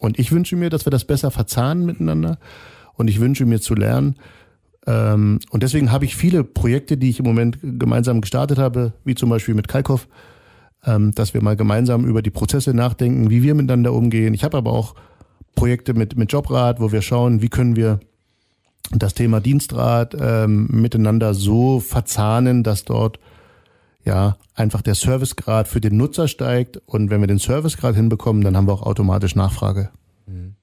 [0.04, 2.38] Und ich wünsche mir, dass wir das besser verzahnen miteinander.
[2.94, 4.16] Und ich wünsche mir zu lernen.
[4.86, 9.14] Ähm, und deswegen habe ich viele Projekte, die ich im Moment gemeinsam gestartet habe, wie
[9.14, 10.06] zum Beispiel mit Kalkhoff,
[10.84, 14.34] ähm, dass wir mal gemeinsam über die Prozesse nachdenken, wie wir miteinander umgehen.
[14.34, 14.94] Ich habe aber auch
[15.54, 18.00] Projekte mit, mit Jobrat, wo wir schauen, wie können wir
[18.90, 23.18] das Thema Dienstrat ähm, miteinander so verzahnen, dass dort
[24.04, 28.56] ja, einfach der Servicegrad für den Nutzer steigt und wenn wir den Servicegrad hinbekommen, dann
[28.56, 29.90] haben wir auch automatisch Nachfrage.
[30.26, 30.56] Mhm.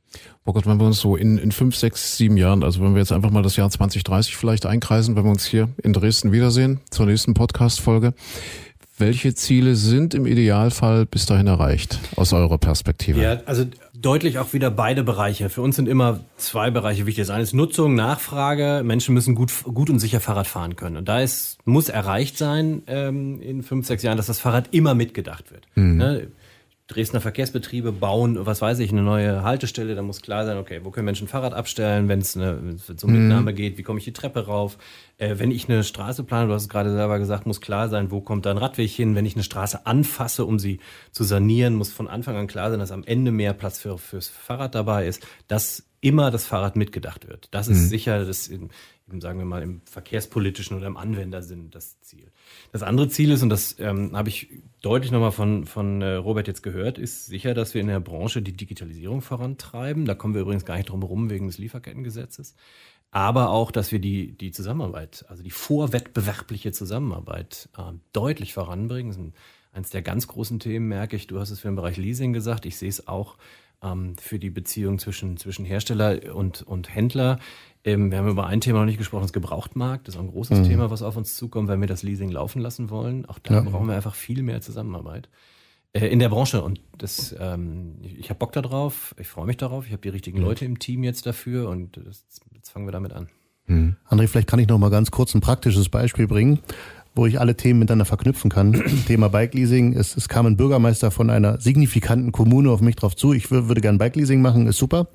[0.43, 2.99] Oh Gott, wenn wir uns so in, in fünf, sechs, sieben Jahren, also wenn wir
[2.99, 6.81] jetzt einfach mal das Jahr 2030 vielleicht einkreisen, wenn wir uns hier in Dresden wiedersehen,
[6.89, 8.13] zur nächsten Podcast-Folge,
[9.01, 13.21] welche Ziele sind im Idealfall bis dahin erreicht, aus eurer Perspektive?
[13.21, 15.49] Ja, also deutlich auch wieder beide Bereiche.
[15.49, 17.23] Für uns sind immer zwei Bereiche wichtig.
[17.23, 18.83] Das eine ist Nutzung, Nachfrage.
[18.85, 20.95] Menschen müssen gut, gut und sicher Fahrrad fahren können.
[20.97, 24.95] Und da ist, muss erreicht sein ähm, in fünf, sechs Jahren, dass das Fahrrad immer
[24.95, 25.67] mitgedacht wird.
[25.75, 25.97] Mhm.
[25.97, 26.27] Ne?
[26.91, 30.91] Dresdner Verkehrsbetriebe bauen, was weiß ich, eine neue Haltestelle, da muss klar sein, okay, wo
[30.91, 34.45] können Menschen Fahrrad abstellen, wenn es eine, um Mitnahme geht, wie komme ich die Treppe
[34.45, 34.77] rauf?
[35.17, 38.11] Äh, wenn ich eine Straße plane, du hast es gerade selber gesagt, muss klar sein,
[38.11, 39.15] wo kommt da ein Radweg hin?
[39.15, 40.79] Wenn ich eine Straße anfasse, um sie
[41.11, 44.27] zu sanieren, muss von Anfang an klar sein, dass am Ende mehr Platz für, fürs
[44.27, 47.47] Fahrrad dabei ist, dass immer das Fahrrad mitgedacht wird.
[47.51, 47.87] Das ist mhm.
[47.87, 48.69] sicher, das in,
[49.19, 52.31] sagen wir mal, im verkehrspolitischen oder im Anwendersinn das Ziel.
[52.71, 54.49] Das andere Ziel ist, und das ähm, habe ich
[54.81, 58.41] deutlich nochmal von, von äh, Robert jetzt gehört, ist sicher, dass wir in der Branche
[58.41, 60.05] die Digitalisierung vorantreiben.
[60.05, 62.55] Da kommen wir übrigens gar nicht drum herum wegen des Lieferkettengesetzes.
[63.11, 69.09] Aber auch, dass wir die, die Zusammenarbeit, also die vorwettbewerbliche Zusammenarbeit äh, deutlich voranbringen.
[69.09, 69.33] Das ist
[69.73, 71.27] eines der ganz großen Themen, merke ich.
[71.27, 72.65] Du hast es für den Bereich Leasing gesagt.
[72.65, 73.37] Ich sehe es auch
[73.83, 77.39] ähm, für die Beziehung zwischen, zwischen Hersteller und, und Händler.
[77.83, 80.07] Ähm, wir haben über ein Thema noch nicht gesprochen, das Gebrauchtmarkt.
[80.07, 80.63] Das ist auch ein großes mhm.
[80.65, 83.25] Thema, was auf uns zukommt, wenn wir das Leasing laufen lassen wollen.
[83.25, 83.61] Auch da ja.
[83.61, 85.29] brauchen wir einfach viel mehr Zusammenarbeit
[85.93, 86.63] äh, in der Branche.
[86.63, 90.09] Und das, ähm, ich, ich habe Bock darauf, ich freue mich darauf, ich habe die
[90.09, 90.45] richtigen mhm.
[90.45, 93.29] Leute im Team jetzt dafür und das, jetzt fangen wir damit an.
[93.67, 93.95] Mhm.
[94.07, 96.59] André, vielleicht kann ich noch mal ganz kurz ein praktisches Beispiel bringen,
[97.15, 98.73] wo ich alle Themen miteinander verknüpfen kann.
[99.07, 99.93] Thema Bike Leasing.
[99.93, 103.33] Es, es kam ein Bürgermeister von einer signifikanten Kommune auf mich drauf zu.
[103.33, 105.07] Ich würde gerne Bike Leasing machen, ist super.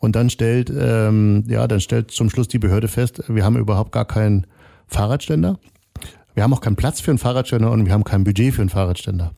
[0.00, 3.92] Und dann stellt, ähm, ja, dann stellt zum Schluss die Behörde fest, wir haben überhaupt
[3.92, 4.46] gar keinen
[4.88, 5.58] Fahrradständer.
[6.34, 8.70] Wir haben auch keinen Platz für einen Fahrradständer und wir haben kein Budget für einen
[8.70, 9.32] Fahrradständer.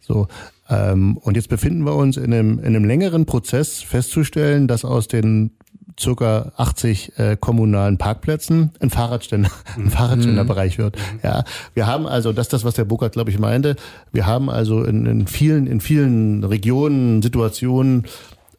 [0.00, 0.28] So,
[0.68, 5.08] ähm, und jetzt befinden wir uns in einem, in einem längeren Prozess festzustellen, dass aus
[5.08, 5.50] den
[5.98, 9.90] circa 80 äh, kommunalen Parkplätzen ein Fahrradständer, ein.
[9.90, 10.96] Fahrradständerbereich wird.
[10.96, 11.20] Mhm.
[11.22, 13.76] Ja, wir haben also, das ist das, was der Burkhardt, glaube ich, meinte.
[14.12, 18.04] Wir haben also in, in vielen, in vielen Regionen, Situationen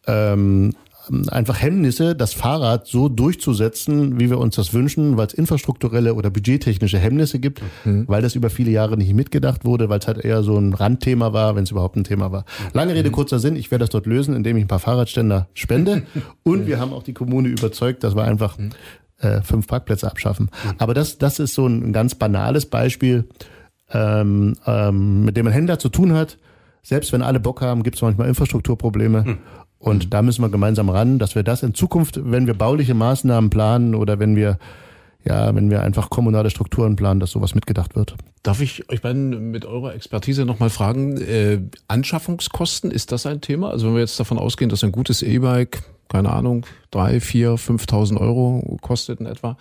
[0.07, 0.73] ähm,
[1.27, 6.29] einfach Hemmnisse, das Fahrrad so durchzusetzen, wie wir uns das wünschen, weil es infrastrukturelle oder
[6.29, 8.05] budgettechnische Hemmnisse gibt, mhm.
[8.07, 11.33] weil das über viele Jahre nicht mitgedacht wurde, weil es halt eher so ein Randthema
[11.33, 12.45] war, wenn es überhaupt ein Thema war.
[12.73, 13.13] Lange Rede, mhm.
[13.13, 16.03] kurzer Sinn, ich werde das dort lösen, indem ich ein paar Fahrradständer spende
[16.43, 18.71] und wir haben auch die Kommune überzeugt, dass wir einfach mhm.
[19.19, 20.49] äh, fünf Parkplätze abschaffen.
[20.63, 20.71] Mhm.
[20.77, 23.27] Aber das, das ist so ein ganz banales Beispiel,
[23.91, 26.37] ähm, ähm, mit dem ein Händler zu tun hat.
[26.83, 29.37] Selbst wenn alle Bock haben, gibt es manchmal Infrastrukturprobleme.
[29.79, 30.09] Und mhm.
[30.09, 33.95] da müssen wir gemeinsam ran, dass wir das in Zukunft, wenn wir bauliche Maßnahmen planen
[33.95, 34.57] oder wenn wir
[35.27, 38.15] ja, wenn wir einfach kommunale Strukturen planen, dass sowas mitgedacht wird.
[38.43, 41.59] Darf ich euch beiden mit eurer Expertise nochmal fragen, äh,
[41.89, 43.69] Anschaffungskosten, ist das ein Thema?
[43.71, 48.17] Also wenn wir jetzt davon ausgehen, dass ein gutes E-Bike, keine Ahnung, drei, vier, 5.000
[48.17, 49.57] Euro kostet in etwa,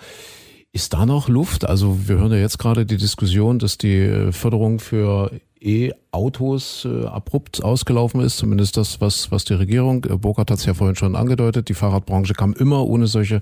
[0.73, 1.69] ist da noch Luft?
[1.69, 7.07] Also wir hören ja jetzt gerade die Diskussion, dass die äh, Förderung für E-Autos äh,
[7.07, 10.97] abrupt ausgelaufen ist, zumindest das, was, was die Regierung, äh, Burkhardt hat es ja vorhin
[10.97, 13.41] schon angedeutet, die Fahrradbranche kam immer ohne solche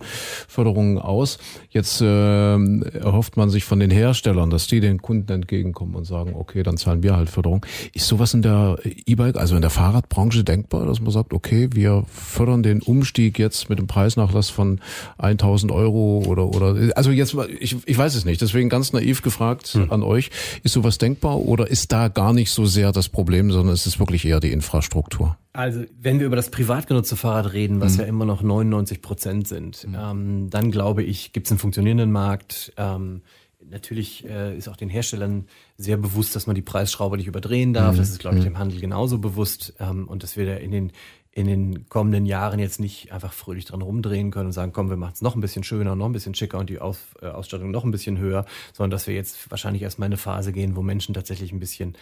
[0.48, 1.38] Förderungen aus.
[1.70, 6.35] Jetzt äh, erhofft man sich von den Herstellern, dass die den Kunden entgegenkommen und sagen,
[6.37, 7.66] okay, dann zahlen wir halt Förderung.
[7.92, 12.05] Ist sowas in der E-Bike, also in der Fahrradbranche denkbar, dass man sagt, okay, wir
[12.09, 14.81] fördern den Umstieg jetzt mit dem Preisnachlass von
[15.18, 19.68] 1000 Euro oder, oder, also jetzt, ich, ich weiß es nicht, deswegen ganz naiv gefragt
[19.68, 19.90] hm.
[19.90, 20.31] an euch,
[20.62, 23.99] ist sowas denkbar oder ist da gar nicht so sehr das Problem, sondern es ist
[23.99, 25.37] wirklich eher die Infrastruktur.
[25.53, 28.01] Also wenn wir über das privat genutzte Fahrrad reden, was mhm.
[28.01, 29.97] ja immer noch 99 Prozent sind, mhm.
[29.99, 32.73] ähm, dann glaube ich, gibt es einen funktionierenden Markt.
[32.77, 33.23] Ähm,
[33.71, 37.95] natürlich äh, ist auch den Herstellern sehr bewusst, dass man die Preisschraube nicht überdrehen darf.
[37.95, 37.99] Mhm.
[37.99, 38.51] Das ist, glaube ich, mhm.
[38.51, 39.75] dem Handel genauso bewusst.
[39.79, 40.93] Ähm, und dass wir da in den
[41.35, 44.97] in den kommenden Jahren jetzt nicht einfach fröhlich dran rumdrehen können und sagen, komm, wir
[44.97, 47.73] machen es noch ein bisschen schöner, noch ein bisschen schicker und die Auf, äh, Ausstattung
[47.73, 51.12] noch ein bisschen höher, sondern dass wir jetzt wahrscheinlich erstmal eine Phase gehen, wo Menschen
[51.12, 51.97] tatsächlich ein bisschen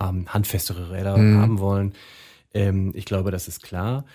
[0.00, 1.38] ähm, handfestere Räder mhm.
[1.38, 1.92] haben wollen.
[2.54, 4.06] Ähm, ich glaube, das ist klar.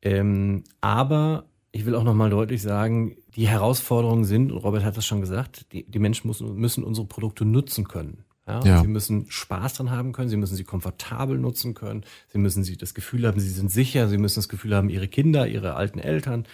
[0.00, 5.04] Ähm, aber ich will auch nochmal deutlich sagen, die Herausforderungen sind, und Robert hat das
[5.04, 8.24] schon gesagt, die, die Menschen müssen, müssen unsere Produkte nutzen können.
[8.46, 8.80] Ja, ja.
[8.82, 12.76] Sie müssen Spaß dran haben können, sie müssen sie komfortabel nutzen können, sie müssen sie
[12.76, 16.00] das Gefühl haben, sie sind sicher, sie müssen das Gefühl haben, ihre Kinder, ihre alten
[16.00, 16.46] Eltern,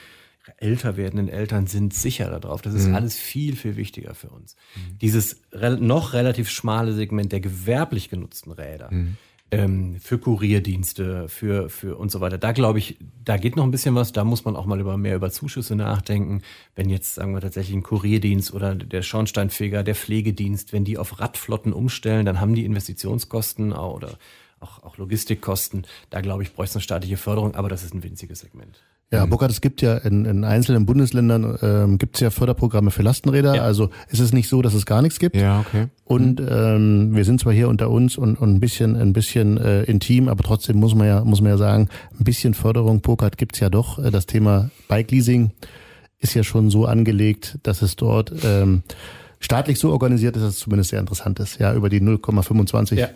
[0.46, 2.60] ihre älter werdenden Eltern sind sicher darauf.
[2.60, 2.94] Das ist mhm.
[2.94, 4.54] alles viel, viel wichtiger für uns.
[4.74, 4.98] Mhm.
[4.98, 8.92] Dieses noch relativ schmale Segment der gewerblich genutzten Räder.
[8.92, 9.16] Mhm
[9.50, 12.38] ähm, für Kurierdienste, für, für und so weiter.
[12.38, 14.12] Da glaube ich, da geht noch ein bisschen was.
[14.12, 16.42] Da muss man auch mal über mehr über Zuschüsse nachdenken.
[16.74, 21.20] Wenn jetzt, sagen wir tatsächlich ein Kurierdienst oder der Schornsteinfeger, der Pflegedienst, wenn die auf
[21.20, 24.18] Radflotten umstellen, dann haben die Investitionskosten oder
[24.60, 25.86] auch, auch Logistikkosten.
[26.10, 28.82] Da glaube ich, bräuchte es eine staatliche Förderung, aber das ist ein winziges Segment.
[29.10, 29.30] Ja, mhm.
[29.30, 33.54] Burkhard, es gibt ja in, in einzelnen Bundesländern ähm, gibt es ja Förderprogramme für Lastenräder.
[33.54, 33.62] Ja.
[33.62, 35.34] Also es ist nicht so, dass es gar nichts gibt.
[35.34, 35.86] Ja, okay.
[36.04, 39.84] Und ähm, wir sind zwar hier unter uns und, und ein bisschen ein bisschen äh,
[39.84, 43.60] intim, aber trotzdem muss man ja muss man ja sagen, ein bisschen Förderung Burkhard gibt's
[43.60, 43.98] ja doch.
[43.98, 45.52] Äh, das Thema Bike Leasing
[46.18, 48.82] ist ja schon so angelegt, dass es dort ähm,
[49.40, 51.58] staatlich so organisiert ist, dass es zumindest sehr interessant ist.
[51.58, 53.08] Ja, über die 0,25 ja.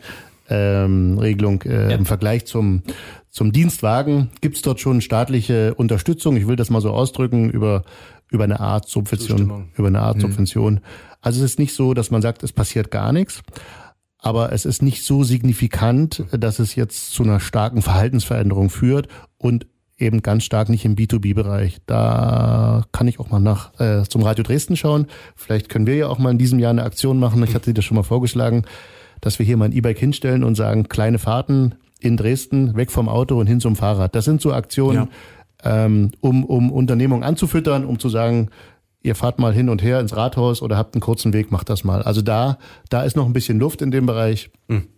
[0.49, 1.97] Ähm, Regelung äh, ja.
[1.97, 2.83] im Vergleich zum
[3.31, 6.37] zum Dienstwagen gibt es dort schon staatliche Unterstützung.
[6.37, 7.85] Ich will das mal so ausdrücken über
[8.31, 10.23] über eine Art Subvention, über eine Art mhm.
[10.23, 10.81] Subvention.
[11.21, 13.43] Also es ist nicht so, dass man sagt, es passiert gar nichts,
[14.19, 19.67] aber es ist nicht so signifikant, dass es jetzt zu einer starken Verhaltensveränderung führt und
[19.99, 21.79] eben ganz stark nicht im B2B-Bereich.
[21.87, 25.07] Da kann ich auch mal nach äh, zum Radio Dresden schauen.
[25.37, 27.43] Vielleicht können wir ja auch mal in diesem Jahr eine Aktion machen.
[27.45, 28.65] Ich hatte dir das schon mal vorgeschlagen,
[29.23, 33.09] dass wir hier mal ein E-Bike hinstellen und sagen, kleine Fahrten in Dresden, weg vom
[33.09, 34.15] Auto und hin zum Fahrrad.
[34.15, 35.09] Das sind so Aktionen,
[35.65, 35.85] ja.
[35.85, 38.51] ähm, um, um Unternehmungen anzufüttern, um zu sagen,
[39.01, 41.85] ihr fahrt mal hin und her ins Rathaus oder habt einen kurzen Weg, macht das
[41.85, 42.03] mal.
[42.03, 42.59] Also da,
[42.91, 44.51] da ist noch ein bisschen Luft in dem Bereich.
[44.67, 44.89] Mhm.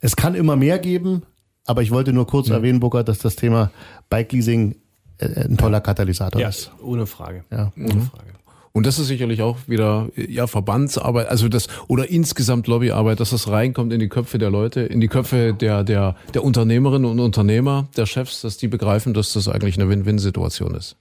[0.00, 1.22] Es kann immer mehr geben,
[1.66, 2.54] aber ich wollte nur kurz mhm.
[2.54, 3.70] erwähnen, Burkhard, dass das Thema
[4.08, 4.76] Bike Leasing
[5.18, 6.72] äh, ein toller Katalysator ja, ist.
[6.82, 7.44] Ohne Frage.
[7.50, 7.72] Ja.
[7.76, 8.02] Ohne mhm.
[8.02, 8.30] Frage.
[8.72, 13.48] Und das ist sicherlich auch wieder ja Verbandsarbeit, also das oder insgesamt Lobbyarbeit, dass das
[13.48, 17.88] reinkommt in die Köpfe der Leute, in die Köpfe der der der Unternehmerinnen und Unternehmer,
[17.96, 20.96] der Chefs, dass die begreifen, dass das eigentlich eine Win-Win-Situation ist.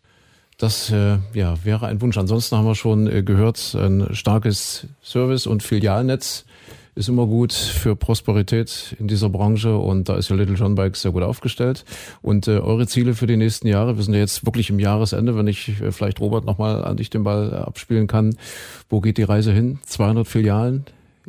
[0.58, 2.18] Das äh, ja wäre ein Wunsch.
[2.18, 6.46] Ansonsten haben wir schon äh, gehört, ein starkes Service und Filialnetz
[7.00, 11.02] ist immer gut für Prosperität in dieser Branche und da ist ja Little John Bikes
[11.02, 11.86] sehr gut aufgestellt.
[12.22, 15.38] Und äh, eure Ziele für die nächsten Jahre, wir sind ja jetzt wirklich im Jahresende,
[15.38, 18.36] wenn ich äh, vielleicht Robert nochmal an dich den Ball äh, abspielen kann.
[18.90, 19.80] Wo geht die Reise hin?
[19.86, 20.86] 200 Filialen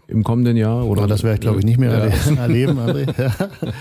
[0.08, 0.84] im kommenden Jahr?
[0.84, 1.04] Oder?
[1.04, 2.34] Oh, das werde ich glaube ich nicht mehr ja.
[2.36, 3.06] erleben, André.
[3.16, 3.32] Ja.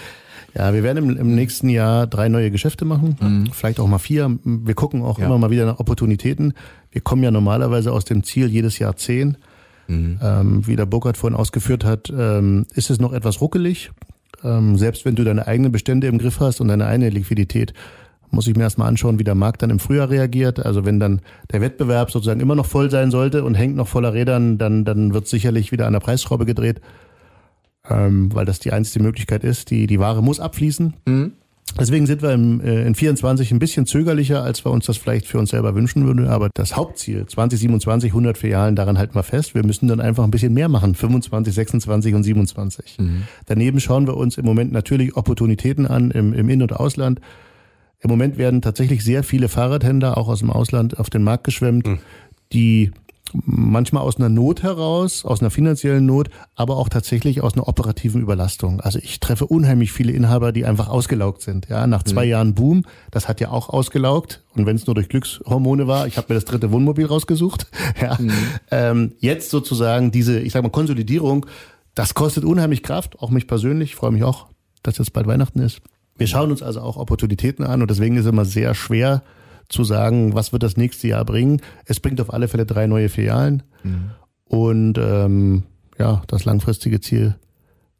[0.56, 3.52] Ja, wir werden im, im, nächsten Jahr drei neue Geschäfte machen, mhm.
[3.54, 4.40] vielleicht auch mal vier.
[4.44, 5.28] Wir gucken auch ja.
[5.28, 6.54] immer mal wieder nach Opportunitäten.
[6.92, 9.38] Wir kommen ja normalerweise aus dem Ziel jedes Jahr zehn.
[9.90, 10.20] Mhm.
[10.22, 13.92] Ähm, wie der Burkhardt vorhin ausgeführt hat, ähm, ist es noch etwas ruckelig.
[14.44, 17.74] Ähm, selbst wenn du deine eigenen Bestände im Griff hast und deine eigene Liquidität,
[18.32, 20.64] muss ich mir erstmal anschauen, wie der Markt dann im Frühjahr reagiert.
[20.64, 24.14] Also wenn dann der Wettbewerb sozusagen immer noch voll sein sollte und hängt noch voller
[24.14, 26.80] Rädern, dann, dann wird sicherlich wieder an der Preisschraube gedreht,
[27.90, 29.72] ähm, weil das die einzige Möglichkeit ist.
[29.72, 30.94] Die, die Ware muss abfließen.
[31.08, 31.32] Mhm.
[31.78, 35.28] Deswegen sind wir im, äh, in 24 ein bisschen zögerlicher, als wir uns das vielleicht
[35.28, 36.28] für uns selber wünschen würden.
[36.28, 39.56] Aber das Hauptziel, 2027, 100 Filialen, daran halten wir fest.
[39.56, 42.98] Wir müssen dann einfach ein bisschen mehr machen, 25, 26 und 27.
[43.00, 43.24] Mhm.
[43.46, 47.20] Daneben schauen wir uns im Moment natürlich Opportunitäten an im, im In- und Ausland.
[48.02, 51.86] Im Moment werden tatsächlich sehr viele Fahrradhändler auch aus dem Ausland auf den Markt geschwemmt,
[51.86, 52.00] mhm.
[52.54, 52.92] die
[53.34, 58.22] manchmal aus einer Not heraus, aus einer finanziellen Not, aber auch tatsächlich aus einer operativen
[58.22, 58.80] Überlastung.
[58.82, 61.68] Also ich treffe unheimlich viele Inhaber, die einfach ausgelaugt sind.
[61.70, 62.32] Ja, nach zwei mhm.
[62.32, 64.44] Jahren Boom, das hat ja auch ausgelaugt.
[64.56, 67.68] Und wenn es nur durch Glückshormone war, ich habe mir das dritte Wohnmobil rausgesucht.
[68.02, 68.32] Ja, mhm.
[68.72, 71.46] ähm, jetzt sozusagen diese, ich sage mal Konsolidierung,
[71.96, 73.92] das kostet unheimlich Kraft, auch mich persönlich.
[73.92, 74.48] Ich freue mich auch,
[74.84, 75.82] dass jetzt bald Weihnachten ist.
[76.18, 79.24] Wir schauen uns also auch Opportunitäten an und deswegen ist es immer sehr schwer
[79.70, 81.62] zu sagen, was wird das nächste Jahr bringen.
[81.86, 83.64] Es bringt auf alle Fälle drei neue Filialen.
[83.84, 84.12] Mhm.
[84.46, 85.64] Und ähm,
[85.98, 87.36] ja, das langfristige Ziel,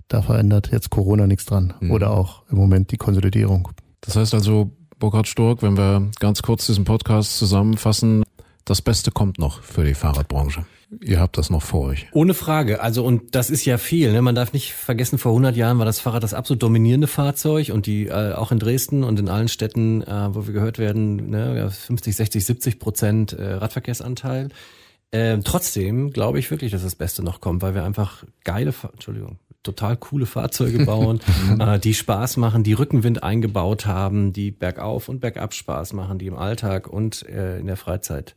[0.08, 1.74] da verändert jetzt Corona nichts dran.
[1.80, 1.92] Mhm.
[1.92, 3.70] Oder auch im Moment die Konsolidierung.
[4.02, 8.24] Das heißt also, Burkhard Stork, wenn wir ganz kurz diesen Podcast zusammenfassen,
[8.66, 10.66] das Beste kommt noch für die Fahrradbranche.
[11.04, 12.08] Ihr habt das noch vor euch.
[12.14, 12.82] Ohne Frage.
[12.82, 14.12] Also, und das ist ja viel.
[14.12, 14.22] Ne?
[14.24, 17.86] Man darf nicht vergessen, vor 100 Jahren war das Fahrrad das absolut dominierende Fahrzeug und
[17.86, 21.70] die äh, auch in Dresden und in allen Städten, äh, wo wir gehört werden, ne,
[21.70, 24.50] 50, 60, 70 Prozent äh, Radverkehrsanteil.
[25.12, 29.38] Äh, trotzdem glaube ich wirklich, dass das Beste noch kommt, weil wir einfach geile, Entschuldigung,
[29.62, 31.20] total coole Fahrzeuge bauen,
[31.60, 36.28] äh, die Spaß machen, die Rückenwind eingebaut haben, die bergauf und bergab Spaß machen, die
[36.28, 38.34] im Alltag und äh, in der Freizeit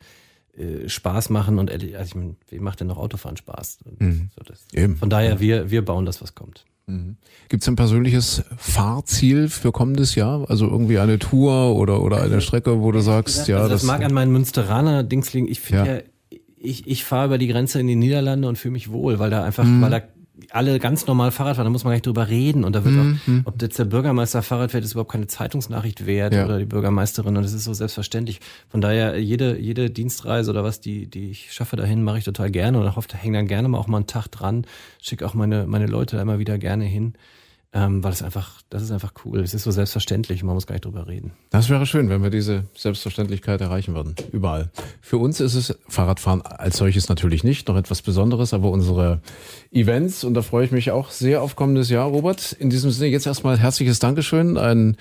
[0.57, 3.79] äh, Spaß machen und also ich meine, wie macht denn noch Autofahren Spaß?
[3.99, 4.29] Mhm.
[4.35, 4.97] So das, Eben.
[4.97, 6.65] Von daher, wir, wir bauen das, was kommt.
[6.85, 7.17] Mhm.
[7.49, 10.49] Gibt es ein persönliches Fahrziel für kommendes Jahr?
[10.49, 13.59] Also irgendwie eine Tour oder, oder eine Strecke, wo du sagst, also ja.
[13.61, 15.47] das, das mag an meinen Münsteraner Dings liegen.
[15.47, 15.95] Ich finde ja.
[15.95, 16.01] ja,
[16.57, 19.43] ich, ich fahre über die Grenze in die Niederlande und fühle mich wohl, weil da
[19.43, 19.81] einfach, mhm.
[19.81, 20.01] weil da
[20.53, 22.63] alle ganz normal Fahrrad fahren, da muss man gar nicht drüber reden.
[22.63, 23.43] Und da wird mhm.
[23.45, 26.45] auch, ob jetzt der Bürgermeister Fahrrad fährt, ist überhaupt keine Zeitungsnachricht wert ja.
[26.45, 27.35] oder die Bürgermeisterin.
[27.35, 28.39] Und das ist so selbstverständlich.
[28.69, 32.51] Von daher, jede, jede Dienstreise oder was, die, die ich schaffe dahin, mache ich total
[32.51, 34.65] gerne und hoffe, da hängen dann gerne mal auch mal einen Tag dran.
[35.01, 37.13] Schicke auch meine, meine Leute da immer wieder gerne hin
[37.75, 39.39] ähm, weil es einfach, das ist einfach cool.
[39.39, 41.31] Es ist so selbstverständlich, man muss gar nicht drüber reden.
[41.49, 44.15] Das wäre schön, wenn wir diese Selbstverständlichkeit erreichen würden.
[44.31, 44.69] Überall.
[45.01, 49.21] Für uns ist es Fahrradfahren als solches natürlich nicht, noch etwas Besonderes, aber unsere
[49.71, 52.51] Events, und da freue ich mich auch sehr auf kommendes Jahr, Robert.
[52.51, 54.97] In diesem Sinne jetzt erstmal herzliches Dankeschön, einen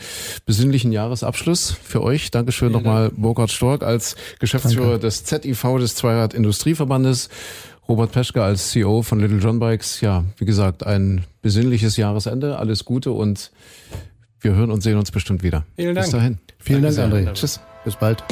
[0.47, 2.31] besinnlichen Jahresabschluss für euch.
[2.31, 5.01] Dankeschön nochmal Burkhard Stork als Geschäftsführer Danke.
[5.01, 7.29] des ZIV, des Zweirad Industrieverbandes.
[7.93, 10.01] Robert Peschke als CEO von Little John Bikes.
[10.01, 12.59] Ja, wie gesagt, ein besinnliches Jahresende.
[12.59, 13.53] Alles Gute und
[14.41, 15.67] wir hören und sehen uns bestimmt wieder.
[15.77, 16.07] Vielen Dank.
[16.07, 16.39] Bis dahin.
[16.59, 17.33] Vielen Danke Dank, André.
[17.35, 17.61] Tschüss.
[17.85, 18.25] Bis bald.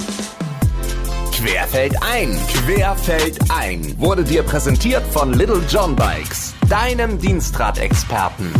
[1.34, 8.50] Querfeld ein, Querfeld ein wurde dir präsentiert von Little John Bikes, deinem Dienstradexperten.